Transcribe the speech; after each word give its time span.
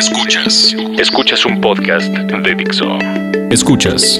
Escuchas. 0.00 0.74
Escuchas 0.96 1.44
un 1.44 1.60
podcast 1.60 2.08
de 2.08 2.54
Dixo. 2.54 2.86
Escuchas. 3.50 4.18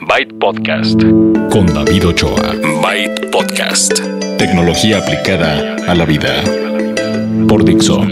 Byte 0.00 0.32
Podcast. 0.40 0.98
Con 1.50 1.66
David 1.66 2.06
Ochoa. 2.06 2.54
Byte 2.80 3.30
Podcast. 3.30 4.00
Tecnología 4.38 4.96
aplicada 4.96 5.76
a 5.86 5.94
la 5.94 6.06
vida. 6.06 6.42
Por 7.46 7.62
Dixo. 7.62 8.06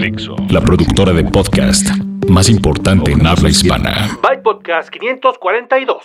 La 0.50 0.60
productora 0.60 1.14
de 1.14 1.24
podcast 1.24 1.88
más 2.28 2.50
importante 2.50 3.12
en 3.12 3.26
habla 3.26 3.48
hispana. 3.48 4.18
Byte 4.22 4.42
Podcast 4.42 4.90
542. 4.90 6.04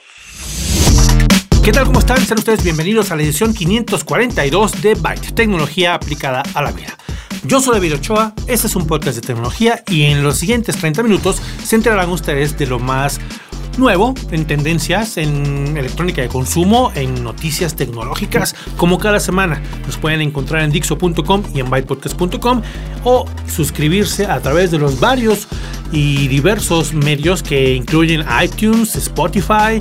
¿Qué 1.61 1.73
tal? 1.73 1.88
¿Cómo 1.88 2.00
están? 2.00 2.20
Sean 2.25 2.39
ustedes 2.39 2.64
bienvenidos 2.64 3.11
a 3.11 3.18
la 3.18 3.23
edición 3.23 3.54
542 3.54 4.82
de 4.82 4.93
Byte, 4.96 5.36
tecnología 5.36 5.93
aplicada 5.93 6.41
a 6.54 6.61
la 6.61 6.71
vida. 6.71 6.98
Yo 7.45 7.61
soy 7.61 7.75
David 7.75 7.95
Ochoa, 7.95 8.33
este 8.47 8.67
es 8.67 8.75
un 8.75 8.85
podcast 8.85 9.15
de 9.15 9.21
tecnología 9.21 9.81
y 9.87 10.03
en 10.03 10.23
los 10.23 10.37
siguientes 10.37 10.75
30 10.77 11.03
minutos 11.03 11.41
se 11.63 11.75
enterarán 11.77 12.09
ustedes 12.09 12.57
de 12.57 12.68
lo 12.68 12.79
más 12.79 13.19
nuevo 13.77 14.14
en 14.31 14.45
tendencias, 14.45 15.15
en 15.18 15.78
electrónica 15.78 16.21
de 16.21 16.28
consumo, 16.28 16.91
en 16.95 17.23
noticias 17.23 17.75
tecnológicas, 17.75 18.55
como 18.75 18.97
cada 18.97 19.21
semana. 19.21 19.61
Nos 19.86 19.97
pueden 19.97 20.19
encontrar 20.19 20.64
en 20.64 20.71
dixo.com 20.71 21.43
y 21.55 21.61
en 21.61 21.69
bytepodcast.com 21.69 22.61
o 23.05 23.25
suscribirse 23.47 24.25
a 24.25 24.42
través 24.42 24.69
de 24.71 24.78
los 24.78 25.00
varios 25.00 25.47
y 25.93 26.28
diversos 26.28 26.93
medios 26.93 27.42
que 27.42 27.73
incluyen 27.73 28.25
iTunes, 28.43 28.95
Spotify, 28.97 29.79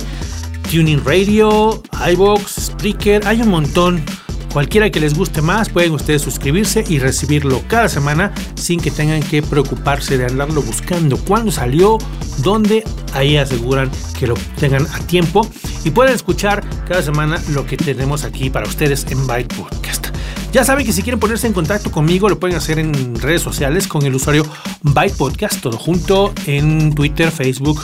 Tuning 0.71 1.03
Radio, 1.03 1.83
iBox, 2.09 2.67
Spreaker, 2.67 3.27
hay 3.27 3.41
un 3.41 3.49
montón. 3.49 4.03
Cualquiera 4.51 4.89
que 4.89 4.99
les 4.99 5.13
guste 5.13 5.41
más, 5.41 5.69
pueden 5.69 5.91
ustedes 5.91 6.23
suscribirse 6.23 6.83
y 6.87 6.97
recibirlo 6.97 7.61
cada 7.67 7.87
semana 7.87 8.33
sin 8.55 8.79
que 8.79 8.89
tengan 8.89 9.21
que 9.21 9.43
preocuparse 9.43 10.17
de 10.17 10.25
andarlo 10.25 10.61
buscando. 10.63 11.17
¿Cuándo 11.17 11.51
salió? 11.51 11.99
¿Dónde? 12.39 12.83
Ahí 13.13 13.37
aseguran 13.37 13.91
que 14.17 14.25
lo 14.25 14.33
tengan 14.59 14.87
a 14.87 14.99
tiempo 14.99 15.47
y 15.83 15.91
pueden 15.91 16.15
escuchar 16.15 16.63
cada 16.87 17.03
semana 17.03 17.39
lo 17.49 17.65
que 17.65 17.77
tenemos 17.77 18.23
aquí 18.23 18.49
para 18.49 18.67
ustedes 18.67 19.05
en 19.11 19.27
Byte 19.27 19.53
Podcast. 19.53 20.07
Ya 20.51 20.63
saben 20.63 20.83
que 20.83 20.93
si 20.93 21.03
quieren 21.03 21.19
ponerse 21.19 21.45
en 21.45 21.53
contacto 21.53 21.91
conmigo 21.91 22.27
lo 22.27 22.39
pueden 22.39 22.57
hacer 22.57 22.79
en 22.79 23.15
redes 23.21 23.43
sociales 23.43 23.87
con 23.87 24.03
el 24.03 24.15
usuario 24.15 24.43
Byte 24.81 25.15
Podcast, 25.15 25.61
todo 25.61 25.77
junto 25.77 26.33
en 26.47 26.95
Twitter, 26.95 27.29
Facebook, 27.29 27.81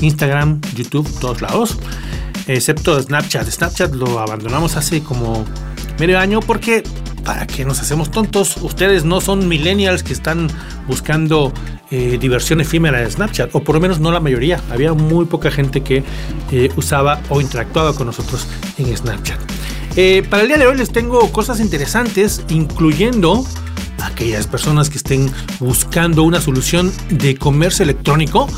Instagram, 0.00 0.60
YouTube, 0.74 1.08
todos 1.20 1.40
lados. 1.42 1.78
Excepto 2.48 3.00
Snapchat. 3.00 3.48
Snapchat 3.48 3.92
lo 3.94 4.18
abandonamos 4.18 4.76
hace 4.76 5.00
como 5.00 5.44
medio 5.98 6.18
año 6.18 6.40
porque 6.40 6.82
para 7.28 7.46
qué 7.46 7.66
nos 7.66 7.80
hacemos 7.80 8.10
tontos. 8.10 8.56
Ustedes 8.62 9.04
no 9.04 9.20
son 9.20 9.48
millennials 9.48 10.02
que 10.02 10.14
están 10.14 10.48
buscando 10.86 11.52
eh, 11.90 12.16
diversión 12.18 12.60
efímera 12.62 13.00
de 13.00 13.10
Snapchat, 13.10 13.54
o 13.54 13.60
por 13.60 13.74
lo 13.74 13.82
menos 13.82 14.00
no 14.00 14.10
la 14.10 14.20
mayoría. 14.20 14.62
Había 14.70 14.94
muy 14.94 15.26
poca 15.26 15.50
gente 15.50 15.82
que 15.82 16.02
eh, 16.50 16.70
usaba 16.76 17.20
o 17.28 17.42
interactuaba 17.42 17.94
con 17.94 18.06
nosotros 18.06 18.46
en 18.78 18.96
Snapchat. 18.96 19.38
Eh, 19.96 20.22
para 20.30 20.42
el 20.42 20.48
día 20.48 20.56
de 20.56 20.66
hoy 20.66 20.78
les 20.78 20.90
tengo 20.90 21.30
cosas 21.30 21.60
interesantes, 21.60 22.42
incluyendo 22.48 23.44
aquellas 24.02 24.46
personas 24.46 24.88
que 24.88 24.96
estén 24.96 25.30
buscando 25.60 26.22
una 26.22 26.40
solución 26.40 26.90
de 27.10 27.36
comercio 27.36 27.82
electrónico. 27.82 28.48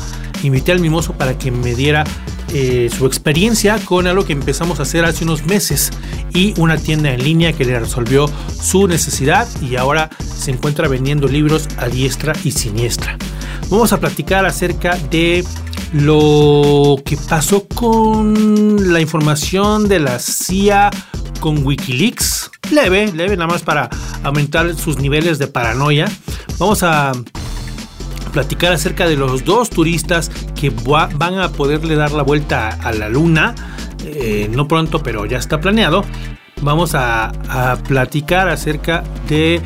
Invité 0.43 0.71
al 0.71 0.79
mimoso 0.79 1.11
para 1.11 1.37
que 1.37 1.51
me 1.51 1.75
diera 1.75 2.05
eh, 2.53 2.89
su 2.95 3.05
experiencia 3.05 3.77
con 3.85 4.07
algo 4.07 4.25
que 4.25 4.33
empezamos 4.33 4.79
a 4.79 4.83
hacer 4.83 5.05
hace 5.05 5.23
unos 5.23 5.45
meses 5.45 5.91
y 6.33 6.53
una 6.59 6.77
tienda 6.77 7.13
en 7.13 7.23
línea 7.23 7.53
que 7.53 7.65
le 7.65 7.79
resolvió 7.79 8.29
su 8.61 8.87
necesidad 8.87 9.47
y 9.61 9.75
ahora 9.77 10.09
se 10.37 10.51
encuentra 10.51 10.87
vendiendo 10.87 11.27
libros 11.27 11.67
a 11.77 11.87
diestra 11.87 12.33
y 12.43 12.51
siniestra. 12.51 13.17
Vamos 13.69 13.93
a 13.93 13.99
platicar 13.99 14.45
acerca 14.45 14.97
de 15.09 15.45
lo 15.93 17.01
que 17.05 17.17
pasó 17.17 17.67
con 17.67 18.91
la 18.93 18.99
información 18.99 19.87
de 19.87 19.99
la 19.99 20.19
CIA 20.19 20.89
con 21.39 21.65
Wikileaks. 21.65 22.51
Leve, 22.71 23.11
leve, 23.13 23.35
nada 23.35 23.47
más 23.47 23.63
para 23.63 23.89
aumentar 24.23 24.75
sus 24.75 24.97
niveles 24.97 25.39
de 25.39 25.47
paranoia. 25.47 26.09
Vamos 26.57 26.83
a 26.83 27.11
platicar 28.31 28.73
acerca 28.73 29.07
de 29.07 29.15
los 29.15 29.45
dos 29.45 29.69
turistas 29.69 30.31
que 30.55 30.69
van 30.69 31.39
a 31.39 31.51
poderle 31.51 31.95
dar 31.95 32.11
la 32.11 32.23
vuelta 32.23 32.69
a 32.81 32.91
la 32.91 33.09
luna. 33.09 33.55
Eh, 34.05 34.49
no 34.51 34.67
pronto, 34.67 35.03
pero 35.03 35.25
ya 35.25 35.37
está 35.37 35.59
planeado. 35.59 36.03
Vamos 36.61 36.93
a, 36.93 37.31
platicar 37.87 38.47
acerca 38.49 39.03
de 39.27 39.61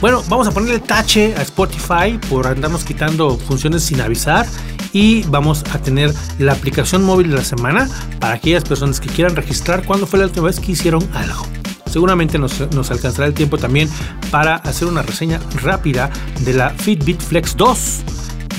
bueno, 0.00 0.22
vamos 0.28 0.46
a 0.46 0.52
ponerle 0.52 0.78
tache 0.78 1.34
a 1.36 1.42
Spotify 1.42 2.18
por 2.30 2.46
andarnos 2.46 2.84
quitando 2.84 3.36
funciones 3.36 3.82
sin 3.82 4.00
avisar 4.00 4.46
y 4.92 5.22
vamos 5.24 5.64
a 5.72 5.78
tener 5.78 6.14
la 6.38 6.52
aplicación 6.52 7.04
móvil 7.04 7.30
de 7.30 7.36
la 7.36 7.44
semana 7.44 7.88
para 8.20 8.34
aquellas 8.34 8.64
personas 8.64 9.00
que 9.00 9.08
quieran 9.08 9.34
registrar 9.34 9.84
cuándo 9.84 10.06
fue 10.06 10.20
la 10.20 10.26
última 10.26 10.46
vez 10.46 10.60
que 10.60 10.72
hicieron 10.72 11.02
algo. 11.14 11.44
Seguramente 11.88 12.38
nos, 12.38 12.60
nos, 12.72 12.90
alcanzará 12.90 13.26
el 13.26 13.34
tiempo 13.34 13.58
también 13.58 13.88
para 14.30 14.56
hacer 14.56 14.88
una 14.88 15.02
reseña 15.02 15.40
rápida 15.62 16.10
de 16.40 16.54
la 16.54 16.70
Fitbit 16.70 17.20
Flex 17.20 17.56
2. 17.56 18.00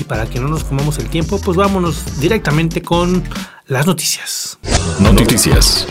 Y 0.00 0.04
para 0.04 0.26
que 0.26 0.40
no 0.40 0.48
nos 0.48 0.64
comamos 0.64 0.98
el 0.98 1.08
tiempo, 1.08 1.40
pues 1.40 1.56
vámonos 1.56 2.20
directamente 2.20 2.82
con 2.82 3.22
las 3.66 3.86
noticias. 3.86 4.58
Noticias. 5.00 5.86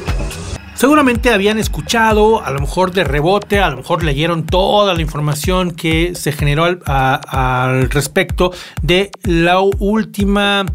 Seguramente 0.79 1.33
habían 1.33 1.59
escuchado, 1.59 2.41
a 2.41 2.51
lo 2.51 2.61
mejor 2.61 2.93
de 2.93 3.03
rebote, 3.03 3.59
a 3.59 3.69
lo 3.69 3.75
mejor 3.75 4.01
leyeron 4.01 4.45
toda 4.45 4.93
la 4.93 5.01
información 5.01 5.71
que 5.71 6.15
se 6.15 6.31
generó 6.31 6.63
al, 6.63 6.79
a, 6.85 7.65
al 7.65 7.89
respecto 7.89 8.53
de 8.81 9.11
la 9.23 9.59
última 9.59 10.65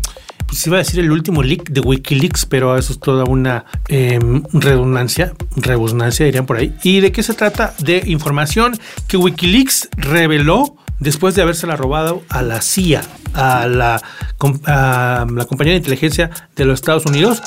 pues 0.47 0.67
iba 0.67 0.77
a 0.77 0.79
decir 0.79 1.01
el 1.01 1.11
último 1.11 1.43
leak 1.43 1.71
de 1.71 1.81
Wikileaks, 1.81 2.47
pero 2.47 2.77
eso 2.77 2.93
es 2.93 3.01
toda 3.01 3.25
una 3.25 3.65
eh, 3.89 4.19
redundancia, 4.53 5.35
redundancia 5.57 6.27
dirían 6.27 6.47
por 6.47 6.57
ahí. 6.57 6.75
¿Y 6.83 7.01
de 7.01 7.13
qué 7.13 7.23
se 7.23 7.35
trata? 7.35 7.75
De 7.79 8.03
información 8.07 8.79
que 9.09 9.17
Wikileaks 9.17 9.89
reveló 9.97 10.77
después 11.01 11.35
de 11.35 11.43
habérsela 11.43 11.77
robado 11.77 12.23
a 12.29 12.43
la 12.43 12.61
CIA, 12.63 13.03
a 13.35 13.67
la 13.67 14.01
compañía 14.39 15.73
de 15.73 15.79
inteligencia 15.79 16.31
de 16.57 16.65
los 16.65 16.81
Estados 16.81 17.07
Unidos. 17.07 17.43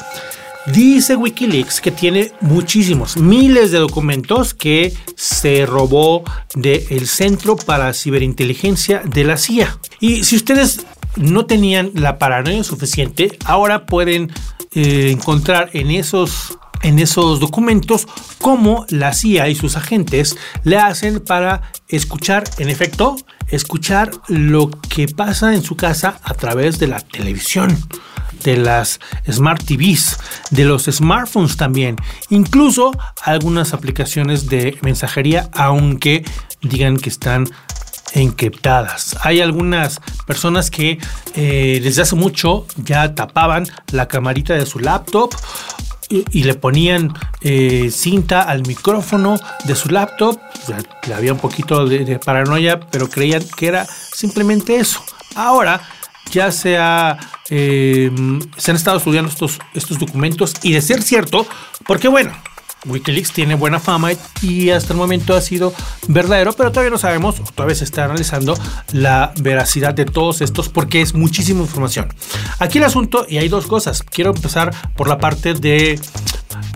Dice 0.67 1.15
Wikileaks 1.15 1.79
que 1.79 1.91
tiene 1.91 2.33
muchísimos, 2.41 3.15
miles 3.15 3.71
de 3.71 3.77
documentos 3.77 4.53
que 4.53 4.93
se 5.15 5.65
robó 5.65 6.25
del 6.55 7.07
Centro 7.07 7.55
para 7.55 7.93
Ciberinteligencia 7.93 9.01
de 9.05 9.23
la 9.23 9.37
CIA. 9.37 9.77
Y 10.01 10.25
si 10.25 10.35
ustedes 10.35 10.85
no 11.17 11.45
tenían 11.45 11.91
la 11.93 12.17
paranoia 12.17 12.63
suficiente, 12.63 13.37
ahora 13.45 13.85
pueden 13.85 14.31
eh, 14.73 15.11
encontrar 15.11 15.69
en 15.73 15.91
esos 15.91 16.57
en 16.83 16.99
esos 16.99 17.39
documentos 17.39 18.07
cómo 18.39 18.85
la 18.89 19.13
CIA 19.13 19.49
y 19.49 19.55
sus 19.55 19.75
agentes 19.75 20.37
le 20.63 20.77
hacen 20.77 21.19
para 21.19 21.71
escuchar, 21.87 22.43
en 22.59 22.69
efecto, 22.69 23.15
escuchar 23.49 24.11
lo 24.27 24.69
que 24.69 25.07
pasa 25.07 25.53
en 25.53 25.63
su 25.63 25.75
casa 25.75 26.19
a 26.23 26.33
través 26.35 26.79
de 26.79 26.87
la 26.87 26.99
televisión 26.99 27.75
de 28.43 28.57
las 28.57 28.99
Smart 29.29 29.63
TVs, 29.63 30.19
de 30.51 30.65
los 30.65 30.85
smartphones 30.85 31.57
también, 31.57 31.95
incluso 32.29 32.91
algunas 33.23 33.73
aplicaciones 33.73 34.47
de 34.47 34.77
mensajería, 34.81 35.49
aunque 35.53 36.23
digan 36.61 36.97
que 36.97 37.09
están 37.09 37.45
encriptadas. 38.13 39.17
Hay 39.21 39.41
algunas 39.41 39.99
personas 40.25 40.71
que 40.71 40.99
eh, 41.35 41.79
desde 41.83 42.01
hace 42.01 42.15
mucho 42.15 42.65
ya 42.77 43.15
tapaban 43.15 43.67
la 43.91 44.07
camarita 44.07 44.53
de 44.53 44.65
su 44.65 44.79
laptop 44.79 45.33
y, 46.09 46.43
le 46.43 46.53
ponían 46.53 47.13
eh, 47.41 47.89
cinta 47.91 48.43
al 48.43 48.65
micrófono 48.65 49.37
de 49.65 49.75
su 49.75 49.89
laptop. 49.89 50.39
le 51.05 51.13
había 51.13 51.33
un 51.33 51.39
poquito 51.39 51.85
de, 51.85 52.17
paranoia, 52.19 52.79
pero 52.79 53.09
creían 53.09 53.43
que 53.57 53.67
era 53.67 53.85
simplemente 53.85 54.77
eso. 54.77 55.03
Ahora 55.35 55.81
ya 56.31 56.51
se, 56.51 56.77
ha, 56.77 57.17
eh, 57.49 58.09
han 58.13 58.75
estado 58.75 58.97
estudiando 58.97 59.29
estos, 59.29 59.59
estos 59.73 59.99
documentos 59.99 60.53
y 60.63 60.71
de 60.73 60.81
ser 60.81 61.01
cierto, 61.01 61.45
porque 61.85 62.07
bueno, 62.07 62.33
Wikileaks 62.85 63.31
tiene 63.31 63.55
buena 63.55 63.79
fama 63.79 64.11
y 64.41 64.69
hasta 64.69 64.93
el 64.93 64.99
momento 64.99 65.35
ha 65.35 65.41
sido 65.41 65.73
verdadero, 66.07 66.53
pero 66.53 66.71
todavía 66.71 66.91
no 66.91 66.97
sabemos, 66.97 67.41
todavía 67.53 67.75
se 67.75 67.83
está 67.83 68.05
analizando 68.05 68.57
la 68.91 69.33
veracidad 69.41 69.93
de 69.93 70.05
todos 70.05 70.41
estos 70.41 70.69
porque 70.69 71.01
es 71.01 71.13
muchísima 71.13 71.61
información. 71.61 72.07
Aquí 72.59 72.77
el 72.77 72.83
asunto, 72.83 73.25
y 73.27 73.37
hay 73.37 73.49
dos 73.49 73.67
cosas, 73.67 74.03
quiero 74.03 74.33
empezar 74.35 74.73
por 74.95 75.07
la 75.07 75.17
parte 75.17 75.53
de 75.53 75.99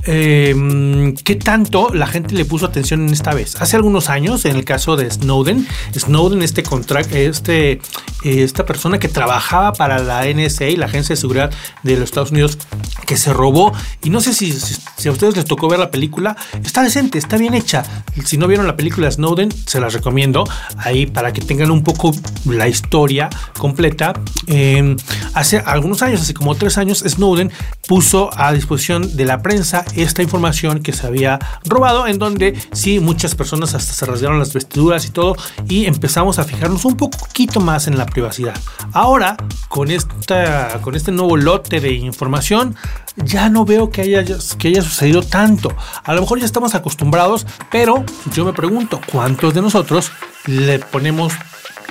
eh, 0.06 1.14
qué 1.24 1.36
tanto 1.36 1.94
la 1.94 2.08
gente 2.08 2.36
le 2.36 2.46
puso 2.46 2.66
atención 2.66 3.08
en 3.08 3.14
esta 3.14 3.34
vez. 3.34 3.62
Hace 3.62 3.76
algunos 3.76 4.10
años, 4.10 4.46
en 4.46 4.56
el 4.56 4.66
caso 4.66 4.96
de 4.96 5.10
Snowden, 5.10 5.68
Snowden, 5.94 6.42
este 6.42 6.64
este, 7.12 7.82
esta 8.24 8.66
persona 8.66 9.00
que 9.00 9.08
trabajaba 9.08 9.74
para 9.74 10.00
la 10.00 10.26
NSA, 10.26 10.66
la 10.78 10.86
Agencia 10.86 11.14
de 11.14 11.22
Seguridad 11.22 11.52
de 11.84 11.94
los 11.94 12.06
Estados 12.06 12.32
Unidos, 12.32 12.58
que 13.06 13.18
se 13.18 13.34
robó. 13.34 13.74
Y 14.04 14.10
no 14.10 14.22
sé 14.22 14.34
si, 14.34 14.52
a 14.52 15.12
ustedes 15.12 15.36
les 15.36 15.46
tocó 15.46 15.68
ver 15.68 15.80
la 15.80 15.92
película. 15.92 16.36
Está 16.64 16.84
decente, 16.84 17.18
está 17.18 17.38
bien 17.38 17.54
hecha. 17.54 17.84
Si 18.26 18.38
no 18.38 18.48
vieron 18.48 18.68
la 18.68 18.76
película 18.76 19.10
Snowden, 19.10 19.50
se 19.66 19.80
las 19.80 19.94
recomiendo 19.94 20.44
ahí 20.78 21.06
para 21.06 21.34
que 21.34 21.42
tengan 21.42 21.72
un 21.72 21.84
poco 21.84 22.12
la 22.46 22.68
historia 22.68 23.30
completa. 23.58 24.14
Em, 24.48 24.98
hace 25.34 25.60
algunos 25.60 26.02
años, 26.02 26.22
hace 26.22 26.34
como 26.34 26.56
tres 26.56 26.78
años, 26.78 27.04
Snowden 27.08 27.52
puso 27.88 28.30
a 28.38 28.54
disposición 28.54 29.16
de 29.16 29.26
la 29.26 29.42
prensa 29.42 29.71
esta 29.96 30.22
información 30.22 30.82
que 30.82 30.94
se 30.94 31.08
había 31.08 31.40
robado, 31.66 32.08
en 32.08 32.20
donde 32.20 32.60
sí, 32.72 33.00
muchas 33.00 33.36
personas 33.36 33.74
hasta 33.74 33.94
se 33.94 34.06
rasgaron 34.06 34.40
las 34.40 34.54
vestiduras 34.54 35.06
y 35.06 35.10
todo, 35.10 35.36
y 35.68 35.86
empezamos 35.86 36.40
a 36.40 36.44
fijarnos 36.44 36.86
un 36.86 36.98
poquito 36.98 37.60
más 37.60 37.88
en 37.88 37.98
la 37.98 38.06
privacidad. 38.06 38.56
Ahora, 38.94 39.38
con, 39.68 39.92
esta, 39.92 40.80
con 40.82 40.96
este 40.96 41.12
nuevo 41.12 41.38
lote 41.38 41.80
de 41.80 41.94
información, 41.94 42.76
ya 43.16 43.50
no 43.50 43.66
veo 43.66 43.90
que 43.90 44.02
haya, 44.02 44.24
que 44.58 44.68
haya 44.68 44.82
sucedido 44.82 45.22
tanto. 45.22 45.76
A 46.04 46.14
lo 46.14 46.22
mejor 46.22 46.40
ya 46.40 46.46
estamos 46.46 46.76
acostumbrados, 46.76 47.46
pero 47.70 48.04
yo 48.34 48.46
me 48.46 48.54
pregunto, 48.54 49.02
¿cuántos 49.12 49.54
de 49.54 49.62
nosotros 49.62 50.12
le 50.46 50.80
ponemos 50.80 51.34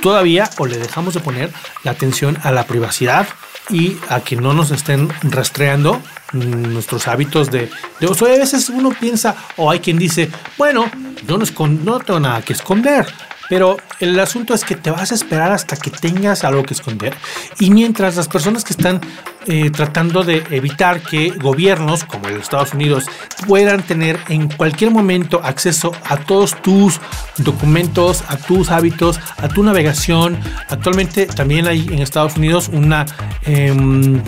todavía 0.01 0.49
o 0.59 0.67
le 0.67 0.79
dejamos 0.79 1.15
de 1.15 1.21
poner 1.21 1.53
la 1.85 1.93
atención 1.93 2.39
a 2.43 2.51
la 2.53 2.65
privacidad 2.65 3.29
y 3.69 3.97
a 4.09 4.21
que 4.21 4.37
no 4.37 4.53
nos 4.53 4.71
estén 4.71 5.09
rastreando 5.23 6.01
nuestros 6.33 7.09
hábitos 7.09 7.51
de, 7.51 7.71
de 8.01 8.07
uso. 8.07 8.27
A 8.27 8.31
veces 8.31 8.69
uno 8.69 8.91
piensa, 8.91 9.35
o 9.57 9.71
hay 9.71 9.81
quien 9.81 9.99
dice, 9.99 10.31
bueno, 10.57 10.91
yo 11.27 11.39
no, 11.39 11.45
no 11.85 11.99
tengo 12.01 12.21
nada 12.21 12.43
que 12.43 12.53
esconder. 12.53 13.07
Pero 13.51 13.79
el 13.99 14.19
asunto 14.21 14.55
es 14.55 14.65
que 14.65 14.77
te 14.77 14.93
vas 14.93 15.11
a 15.11 15.17
esperar 15.17 15.51
hasta 15.51 15.77
que 15.77 15.91
tengas 15.91 16.45
algo 16.45 16.63
que 16.63 16.73
esconder. 16.73 17.17
Y 17.59 17.71
mientras 17.71 18.15
las 18.15 18.29
personas 18.29 18.63
que 18.63 18.73
están 18.73 19.01
eh, 19.47 19.71
tratando 19.71 20.23
de 20.23 20.45
evitar 20.51 21.03
que 21.03 21.31
gobiernos 21.31 22.05
como 22.05 22.29
de 22.29 22.39
Estados 22.39 22.75
Unidos 22.75 23.07
puedan 23.49 23.83
tener 23.83 24.21
en 24.29 24.49
cualquier 24.49 24.93
momento 24.93 25.41
acceso 25.43 25.91
a 26.05 26.17
todos 26.17 26.63
tus 26.63 27.01
documentos, 27.39 28.23
a 28.29 28.37
tus 28.37 28.71
hábitos, 28.71 29.19
a 29.39 29.49
tu 29.49 29.65
navegación. 29.65 30.39
Actualmente 30.69 31.27
también 31.27 31.67
hay 31.67 31.89
en 31.89 31.99
Estados 31.99 32.37
Unidos 32.37 32.71
una... 32.73 33.05
Em, 33.43 34.23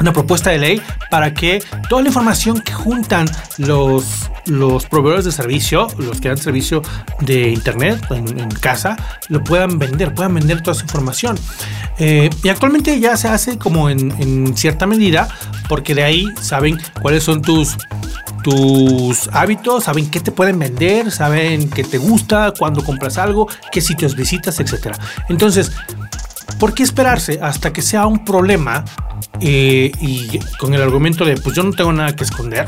una 0.00 0.12
propuesta 0.12 0.50
de 0.50 0.58
ley 0.58 0.82
para 1.10 1.34
que 1.34 1.62
toda 1.88 2.02
la 2.02 2.08
información 2.08 2.60
que 2.60 2.72
juntan 2.72 3.26
los, 3.58 4.30
los 4.46 4.86
proveedores 4.86 5.24
de 5.24 5.32
servicio, 5.32 5.88
los 5.98 6.20
que 6.20 6.28
dan 6.28 6.38
servicio 6.38 6.82
de 7.20 7.50
internet 7.50 8.04
en, 8.10 8.50
casa, 8.50 8.96
lo 9.28 9.42
puedan 9.42 9.78
vender, 9.78 10.14
puedan 10.14 10.34
vender 10.34 10.62
toda 10.62 10.76
esa 10.76 10.84
información. 10.84 11.38
Eh, 11.98 12.30
y 12.42 12.48
actualmente 12.48 12.98
ya 12.98 13.16
se 13.16 13.28
hace 13.28 13.58
como 13.58 13.90
en, 13.90 14.12
en 14.20 14.56
cierta 14.56 14.86
medida, 14.86 15.28
porque 15.68 15.94
de 15.94 16.04
ahí 16.04 16.28
saben 16.40 16.80
cuáles 17.00 17.24
son 17.24 17.42
tus 17.42 17.76
tus 18.42 19.28
hábitos, 19.32 19.84
saben 19.84 20.10
qué 20.10 20.20
te 20.20 20.32
pueden 20.32 20.58
vender, 20.58 21.10
saben 21.10 21.70
qué 21.70 21.84
te 21.84 21.98
gusta, 21.98 22.52
cuándo 22.58 22.84
compras 22.84 23.18
algo, 23.18 23.48
qué 23.70 23.80
sitios 23.80 24.16
visitas, 24.16 24.58
etc. 24.60 24.96
Entonces, 25.28 25.72
¿por 26.62 26.74
qué 26.74 26.84
esperarse 26.84 27.40
hasta 27.42 27.72
que 27.72 27.82
sea 27.82 28.06
un 28.06 28.24
problema 28.24 28.84
eh, 29.40 29.90
y 30.00 30.38
con 30.60 30.72
el 30.74 30.80
argumento 30.80 31.24
de 31.24 31.36
pues 31.36 31.56
yo 31.56 31.64
no 31.64 31.72
tengo 31.72 31.92
nada 31.92 32.14
que 32.14 32.22
esconder, 32.22 32.66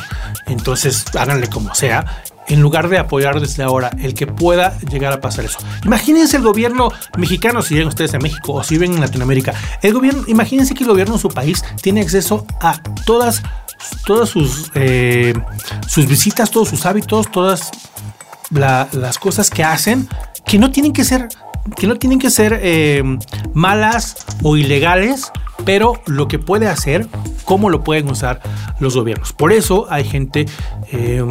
entonces 0.49 1.05
háganle 1.17 1.47
como 1.47 1.73
sea, 1.77 2.25
en 2.49 2.61
lugar 2.61 2.89
de 2.89 2.99
apoyar 2.99 3.39
desde 3.39 3.63
ahora 3.63 3.91
el 4.03 4.15
que 4.15 4.27
pueda 4.27 4.77
llegar 4.91 5.13
a 5.13 5.21
pasar 5.21 5.45
eso. 5.45 5.59
Imagínense 5.85 6.37
el 6.37 6.43
gobierno 6.43 6.91
mexicano, 7.17 7.63
si 7.63 7.75
viven 7.75 7.87
ustedes 7.87 8.13
a 8.15 8.19
México 8.19 8.55
o 8.55 8.65
si 8.65 8.75
viven 8.75 8.95
en 8.95 9.01
Latinoamérica, 9.01 9.55
el 9.81 9.95
gobierno, 9.95 10.25
imagínense 10.27 10.75
que 10.75 10.83
el 10.83 10.91
gobierno 10.91 11.15
de 11.15 11.21
su 11.21 11.29
país 11.29 11.63
tiene 11.81 12.01
acceso 12.01 12.45
a 12.61 12.83
todas, 13.07 13.45
todas 14.07 14.29
sus, 14.29 14.73
eh, 14.75 15.35
sus 15.87 16.09
visitas, 16.09 16.51
todos 16.51 16.69
sus 16.69 16.85
hábitos, 16.85 17.31
todas 17.31 17.71
las 18.51 19.19
cosas 19.19 19.51
que 19.51 19.63
hacen, 19.63 20.09
que 20.45 20.59
no 20.59 20.73
tienen 20.73 20.93
que 20.93 21.05
ser 21.05 21.29
que 21.77 21.87
no 21.87 21.97
tienen 21.97 22.19
que 22.19 22.31
ser 22.31 22.61
eh, 22.63 23.03
malas 23.53 24.17
o 24.43 24.57
ilegales, 24.57 25.31
pero 25.65 26.01
lo 26.07 26.29
que 26.29 26.39
puede 26.39 26.69
hacer, 26.69 27.07
cómo 27.45 27.71
lo 27.71 27.83
pueden 27.83 28.11
usar 28.11 28.41
los 28.81 28.97
gobiernos. 28.97 29.33
Por 29.33 29.53
eso 29.53 29.87
hay 29.91 30.05
gente 30.05 30.47
eh, 30.93 31.25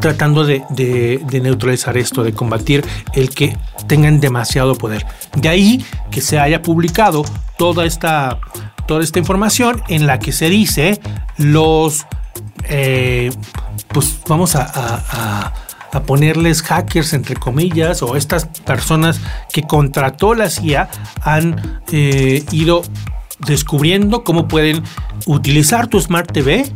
tratando 0.00 0.44
de, 0.44 1.20
neutralizar 1.42 1.96
esto, 1.96 2.22
de 2.22 2.32
combatir 2.32 2.84
el 3.14 3.30
que 3.30 3.56
tengan 3.86 4.20
demasiado 4.20 4.74
poder. 4.74 5.06
De 5.36 5.48
ahí 5.48 5.84
que 6.10 6.20
se 6.20 6.38
haya 6.38 6.62
publicado 6.62 7.24
toda 7.58 7.84
esta, 7.84 8.38
toda 8.86 9.02
esta 9.02 9.18
información 9.18 9.82
en 9.88 10.06
la 10.06 10.18
que 10.18 10.32
se 10.32 10.48
dice 10.48 11.00
los, 11.36 12.06
eh, 12.68 13.30
pues 13.88 14.18
vamos 14.26 14.56
a 14.56 14.62
a 14.64 15.65
ponerles 16.02 16.62
hackers 16.62 17.12
entre 17.12 17.36
comillas 17.36 18.02
o 18.02 18.16
estas 18.16 18.46
personas 18.46 19.20
que 19.52 19.62
contrató 19.62 20.34
la 20.34 20.50
CIA 20.50 20.88
han 21.22 21.80
eh, 21.92 22.44
ido 22.52 22.82
descubriendo 23.40 24.24
cómo 24.24 24.48
pueden 24.48 24.82
utilizar 25.26 25.86
tu 25.86 26.00
Smart 26.00 26.30
TV 26.32 26.70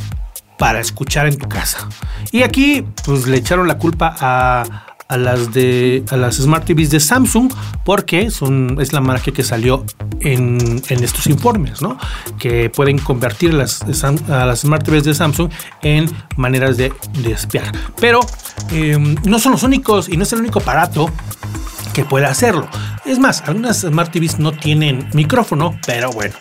para 0.59 0.81
escuchar 0.81 1.27
en 1.27 1.39
tu 1.39 1.49
casa. 1.49 1.89
Y 2.33 2.43
aquí 2.43 2.85
pues 3.05 3.27
le 3.27 3.39
echaron 3.39 3.67
la 3.67 3.79
culpa 3.79 4.15
a, 4.21 4.90
a 5.11 5.17
las 5.17 5.53
de 5.53 6.05
a 6.11 6.17
las 6.17 6.37
Smart 6.37 6.65
TVs 6.65 6.91
de 6.91 7.01
Samsung 7.01 7.53
porque 7.85 8.31
son, 8.31 8.79
es 8.81 8.93
la 8.93 9.01
marca 9.01 9.33
que 9.33 9.43
salió 9.43 9.85
en, 10.21 10.81
en 10.89 11.05
estos 11.05 11.27
informes, 11.27 11.83
¿no? 11.83 11.99
Que 12.39 12.71
pueden 12.71 12.99
convertir 12.99 13.53
las, 13.53 13.83
a 13.83 14.47
las 14.47 14.61
Smart 14.61 14.85
TVs 14.85 15.05
de 15.05 15.15
Samsung 15.15 15.51
en 15.83 16.09
maneras 16.37 16.77
de, 16.77 16.93
de 17.23 17.33
espiar. 17.33 17.73
Pero 18.01 18.21
em, 18.71 19.17
no 19.25 19.41
son 19.41 19.53
los 19.53 19.65
únicos 19.65 20.09
y 20.09 20.17
no 20.17 20.23
es 20.23 20.33
el 20.33 20.39
único 20.41 20.61
aparato 20.61 21.11
que 21.93 22.05
puede 22.05 22.27
hacerlo. 22.27 22.69
Es 23.05 23.19
más, 23.19 23.43
algunas 23.47 23.81
Smart 23.81 24.13
TVs 24.13 24.39
no 24.39 24.53
tienen 24.53 25.09
micrófono, 25.13 25.77
pero 25.87 26.13
bueno, 26.13 26.35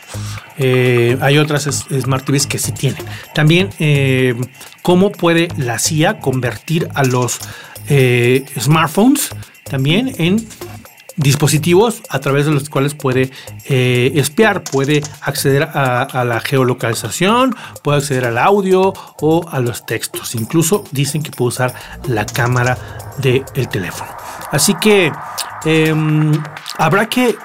eh, 0.60 1.18
hay 1.21 1.39
otras 1.39 1.63
Smart 1.63 2.24
TVs 2.24 2.45
que 2.45 2.60
sí 2.60 2.71
tienen. 2.71 3.04
También, 3.33 3.69
eh, 3.80 4.36
cómo 4.83 5.12
puede 5.12 5.48
la 5.57 5.80
CIA 5.80 6.19
convertir 6.19 6.88
a 6.94 7.04
los 7.04 7.39
eh, 7.87 8.45
smartphones 8.59 9.29
también 9.63 10.13
en 10.17 10.45
dispositivos 11.19 12.01
a 12.09 12.19
través 12.19 12.45
de 12.45 12.51
los 12.51 12.69
cuales 12.69 12.93
puede 12.93 13.29
eh, 13.65 14.11
espiar, 14.15 14.63
puede 14.63 15.03
acceder 15.21 15.63
a, 15.63 16.23
la 16.23 16.39
geolocalización, 16.39 17.55
puede 17.83 17.99
acceder 17.99 18.25
al 18.25 18.37
audio 18.37 18.93
o 19.21 19.47
a 19.49 19.59
los 19.59 19.85
textos. 19.85 20.33
Incluso 20.35 20.85
dicen 20.91 21.21
que 21.21 21.31
puede 21.31 21.49
usar 21.49 21.73
la 22.07 22.25
cámara 22.25 22.77
del 23.17 23.43
teléfono. 23.69 24.09
Así 24.51 24.73
que 24.75 25.11
em, 25.65 26.31
habrá 26.77 27.07
que 27.07 27.35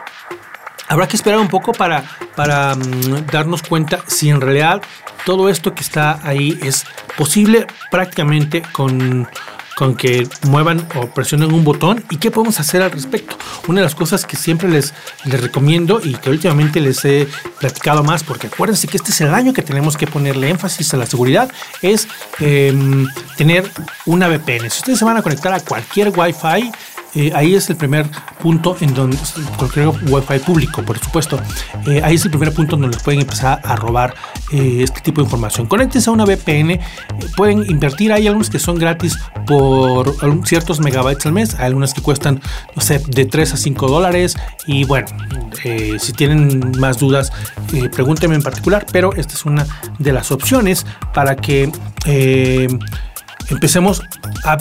habrá 0.88 1.08
que 1.08 1.16
esperar 1.16 1.40
un 1.40 1.48
poco 1.48 1.72
para, 1.72 2.04
para 2.36 2.76
mm, 2.76 3.26
darnos 3.32 3.62
cuenta 3.62 4.00
si 4.06 4.30
en 4.30 4.40
realidad 4.40 4.82
todo 5.24 5.48
esto 5.48 5.74
que 5.74 5.82
está 5.82 6.20
ahí 6.22 6.58
es 6.62 6.84
posible 7.16 7.66
prácticamente 7.90 8.62
con 8.62 9.26
con 9.74 9.96
que 9.96 10.28
muevan 10.42 10.86
o 10.94 11.06
presionen 11.08 11.52
un 11.52 11.64
botón 11.64 12.04
y 12.10 12.16
qué 12.18 12.30
podemos 12.30 12.60
hacer 12.60 12.82
al 12.82 12.90
respecto. 12.90 13.36
Una 13.68 13.80
de 13.80 13.84
las 13.84 13.94
cosas 13.94 14.24
que 14.24 14.36
siempre 14.36 14.68
les, 14.68 14.94
recomiendo 15.24 16.00
y 16.02 16.14
que 16.14 16.30
últimamente 16.30 16.80
les 16.80 17.04
he 17.04 17.26
platicado 17.58 18.02
más, 18.02 18.22
porque 18.22 18.46
acuérdense 18.46 18.86
que 18.86 18.96
este 18.96 19.10
es 19.10 19.20
el 19.20 19.34
año 19.34 19.52
que 19.52 19.62
tenemos 19.62 19.96
que 19.96 20.06
ponerle 20.06 20.50
énfasis 20.50 20.94
a 20.94 20.96
la 20.96 21.06
seguridad, 21.06 21.50
es 21.82 22.08
em, 22.40 23.06
tener 23.36 23.70
una 24.06 24.28
VPN. 24.28 24.70
Si 24.70 24.78
ustedes 24.78 24.98
se 24.98 25.04
van 25.04 25.16
a 25.16 25.22
conectar 25.22 25.52
a 25.52 25.60
cualquier 25.60 26.12
Wi-Fi, 26.16 26.72
eh, 27.14 27.32
ahí 27.34 27.54
es 27.54 27.70
el 27.70 27.76
primer 27.76 28.06
punto 28.42 28.76
en 28.80 28.92
donde, 28.92 29.16
cualquier 29.56 29.88
wifi 29.88 30.38
público, 30.40 30.82
por 30.82 30.98
supuesto, 30.98 31.38
eh, 31.86 32.00
ahí 32.02 32.16
es 32.16 32.24
el 32.24 32.30
primer 32.30 32.52
punto 32.52 32.76
donde 32.76 32.88
les 32.88 33.02
pueden 33.02 33.20
empezar 33.20 33.60
a 33.62 33.76
robar 33.76 34.14
eh, 34.52 34.80
este 34.82 35.00
tipo 35.00 35.20
de 35.20 35.26
información. 35.26 35.66
Conéctense 35.66 36.10
a 36.10 36.12
una 36.12 36.24
VPN, 36.24 36.80
pueden 37.36 37.70
invertir, 37.70 38.12
hay 38.12 38.26
algunos 38.26 38.50
que 38.50 38.58
son 38.58 38.76
gratis 38.76 39.18
por 39.46 40.16
ciertos 40.44 40.80
megabytes 40.80 41.26
al 41.26 41.32
mes, 41.32 41.54
hay 41.54 41.66
algunas 41.66 41.94
que 41.94 42.02
cuestan, 42.02 42.40
no 42.74 42.82
sé, 42.82 43.00
de 43.06 43.26
3 43.26 43.54
a 43.54 43.56
5 43.56 43.88
dólares. 43.88 44.36
Y 44.66 44.84
bueno, 44.84 45.06
si 45.98 46.12
tienen 46.12 46.72
más 46.78 46.98
dudas, 46.98 47.32
pregúntenme 47.92 48.34
en 48.34 48.42
particular, 48.42 48.86
pero 48.90 49.12
esta 49.14 49.34
es 49.34 49.44
una 49.44 49.66
de 49.98 50.12
las 50.12 50.32
opciones 50.32 50.84
para 51.12 51.36
que 51.36 51.70
empecemos 53.48 54.02
a, 54.44 54.58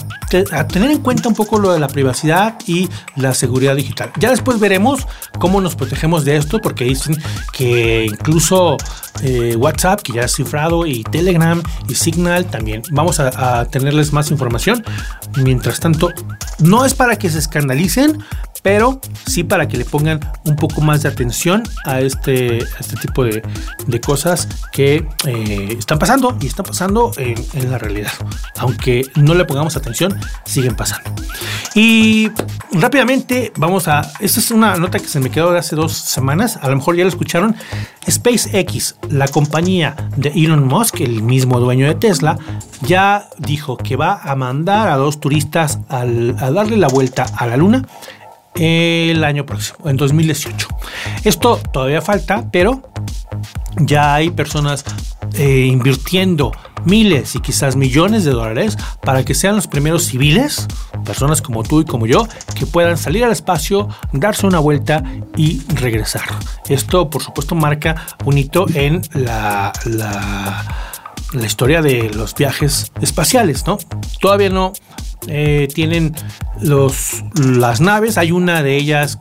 tener 0.68 0.92
en 0.92 1.00
cuenta 1.00 1.30
un 1.30 1.36
poco 1.36 1.60
lo 1.60 1.74
de 1.74 1.80
la 1.80 1.88
privacidad 1.88 2.56
y 2.68 2.90
la 3.16 3.34
seguridad 3.34 3.76
digital. 3.76 4.12
Ya 4.20 4.30
después 4.30 4.60
veremos 4.60 5.08
cómo 5.40 5.62
nos 5.62 5.76
protegemos 5.76 6.26
de 6.26 6.38
esto, 6.38 6.60
porque 6.60 6.86
dicen 6.86 7.18
que 7.52 8.06
incluso 8.06 8.78
eh, 9.22 9.56
WhatsApp, 9.56 10.02
que 10.02 10.14
ya 10.14 10.24
es 10.24 10.36
cifrado, 10.36 10.86
y 10.86 11.04
Telegram 11.04 11.62
y 11.88 11.96
Signal 11.96 12.46
también. 12.46 12.82
Vamos 12.92 13.20
a, 13.20 13.60
a 13.60 13.66
tenerles 13.66 14.14
más 14.14 14.32
información. 14.32 14.84
Mientras 15.38 15.80
tanto, 15.80 16.12
no 16.60 16.86
es 16.86 16.94
para 16.94 17.18
que 17.18 17.30
se 17.30 17.40
escandalicen, 17.40 18.24
pero 18.64 19.00
sí 19.28 19.44
para 19.44 19.68
que 19.68 19.78
le 19.78 19.86
pongan 19.86 20.20
un 20.46 20.56
poco 20.56 20.82
más 20.82 21.04
de 21.04 21.10
atención 21.10 21.64
a 21.86 22.00
este, 22.00 22.60
este 22.60 22.96
tipo 22.96 23.24
de, 23.24 23.44
cosas 24.04 24.48
que 24.72 25.06
eh, 25.26 25.76
están 25.78 26.00
pasando 26.00 26.36
y 26.42 26.48
están 26.48 26.66
pasando 26.66 27.12
en, 27.18 27.36
la 27.70 27.78
realidad. 27.78 28.12
Aunque 28.58 29.06
no 29.16 29.34
le 29.34 29.46
pongamos 29.46 29.76
atención, 29.76 30.18
siguen 30.46 30.76
pasando. 30.76 31.12
Y 31.76 32.32
rápidamente 32.72 33.52
vamos 33.58 33.88
a... 33.88 34.02
Esta 34.20 34.40
es 34.40 34.52
una 34.52 34.76
nota 34.76 35.00
que 35.00 35.08
se 35.08 35.20
me 35.20 35.30
quedó 35.30 35.52
de 35.52 35.60
hace 35.60 35.76
dos 35.76 35.94
semanas, 35.94 36.58
a 36.62 36.70
lo 36.70 36.76
mejor 36.78 36.96
ya 36.96 37.04
la 37.04 37.10
escucharon. 37.10 37.56
SpaceX, 38.10 38.96
la 39.10 39.28
compañía 39.28 39.96
de 40.16 40.30
Elon 40.30 40.66
Musk, 40.66 41.02
el 41.02 41.22
mismo 41.22 41.60
dueño 41.60 41.86
de 41.88 41.96
Tesla, 41.96 42.38
ya 42.82 43.28
dijo 43.40 43.78
que 43.78 43.96
va 43.96 44.22
a 44.24 44.36
mandar 44.36 44.90
a 44.90 44.98
dos 44.98 45.20
turistas 45.20 45.80
a 45.90 46.06
darle 46.06 46.78
la 46.78 46.88
vuelta 46.88 47.26
a 47.36 47.48
la 47.48 47.58
Luna 47.58 47.86
el 48.56 49.24
año 49.24 49.46
próximo, 49.46 49.90
en 49.90 49.98
2018. 49.98 50.68
Esto 51.24 51.60
todavía 51.72 52.02
falta, 52.02 52.46
pero 52.52 52.82
ya 53.80 54.16
hay 54.16 54.30
personas 54.30 54.86
eh, 55.36 55.68
invirtiendo 55.68 56.52
miles 56.86 57.36
y 57.36 57.40
quizás 57.40 57.76
millones 57.76 58.24
de 58.24 58.32
dólares 58.32 58.78
para 59.02 59.24
que 59.24 59.34
sean 59.34 59.56
los 59.56 59.68
primeros 59.68 60.06
civiles, 60.06 60.68
personas 61.06 61.42
como 61.42 61.64
tú 61.64 61.82
y 61.82 61.86
como 61.86 62.06
yo, 62.06 62.28
que 62.56 62.66
puedan 62.66 62.98
salir 62.98 63.24
al 63.24 63.32
espacio, 63.32 63.88
darse 64.12 64.46
una 64.46 64.60
vuelta 64.60 65.04
y 65.38 65.62
regresar. 65.74 66.24
Esto, 66.70 67.10
por 67.10 67.24
supuesto, 67.24 67.56
marca 67.56 68.06
un 68.26 68.38
hito 68.38 68.66
en 68.74 69.02
la, 69.14 69.74
la, 69.86 70.64
la 71.34 71.46
historia 71.46 71.82
de 71.82 72.10
los 72.14 72.36
viajes 72.36 72.92
espaciales, 73.02 73.66
¿no? 73.66 73.78
Todavía 74.20 74.50
no 74.50 74.74
eh, 75.28 75.68
tienen 75.74 76.16
los, 76.62 77.24
las 77.36 77.82
naves, 77.82 78.18
hay 78.18 78.32
una 78.32 78.64
de 78.64 78.76
ellas 78.76 79.20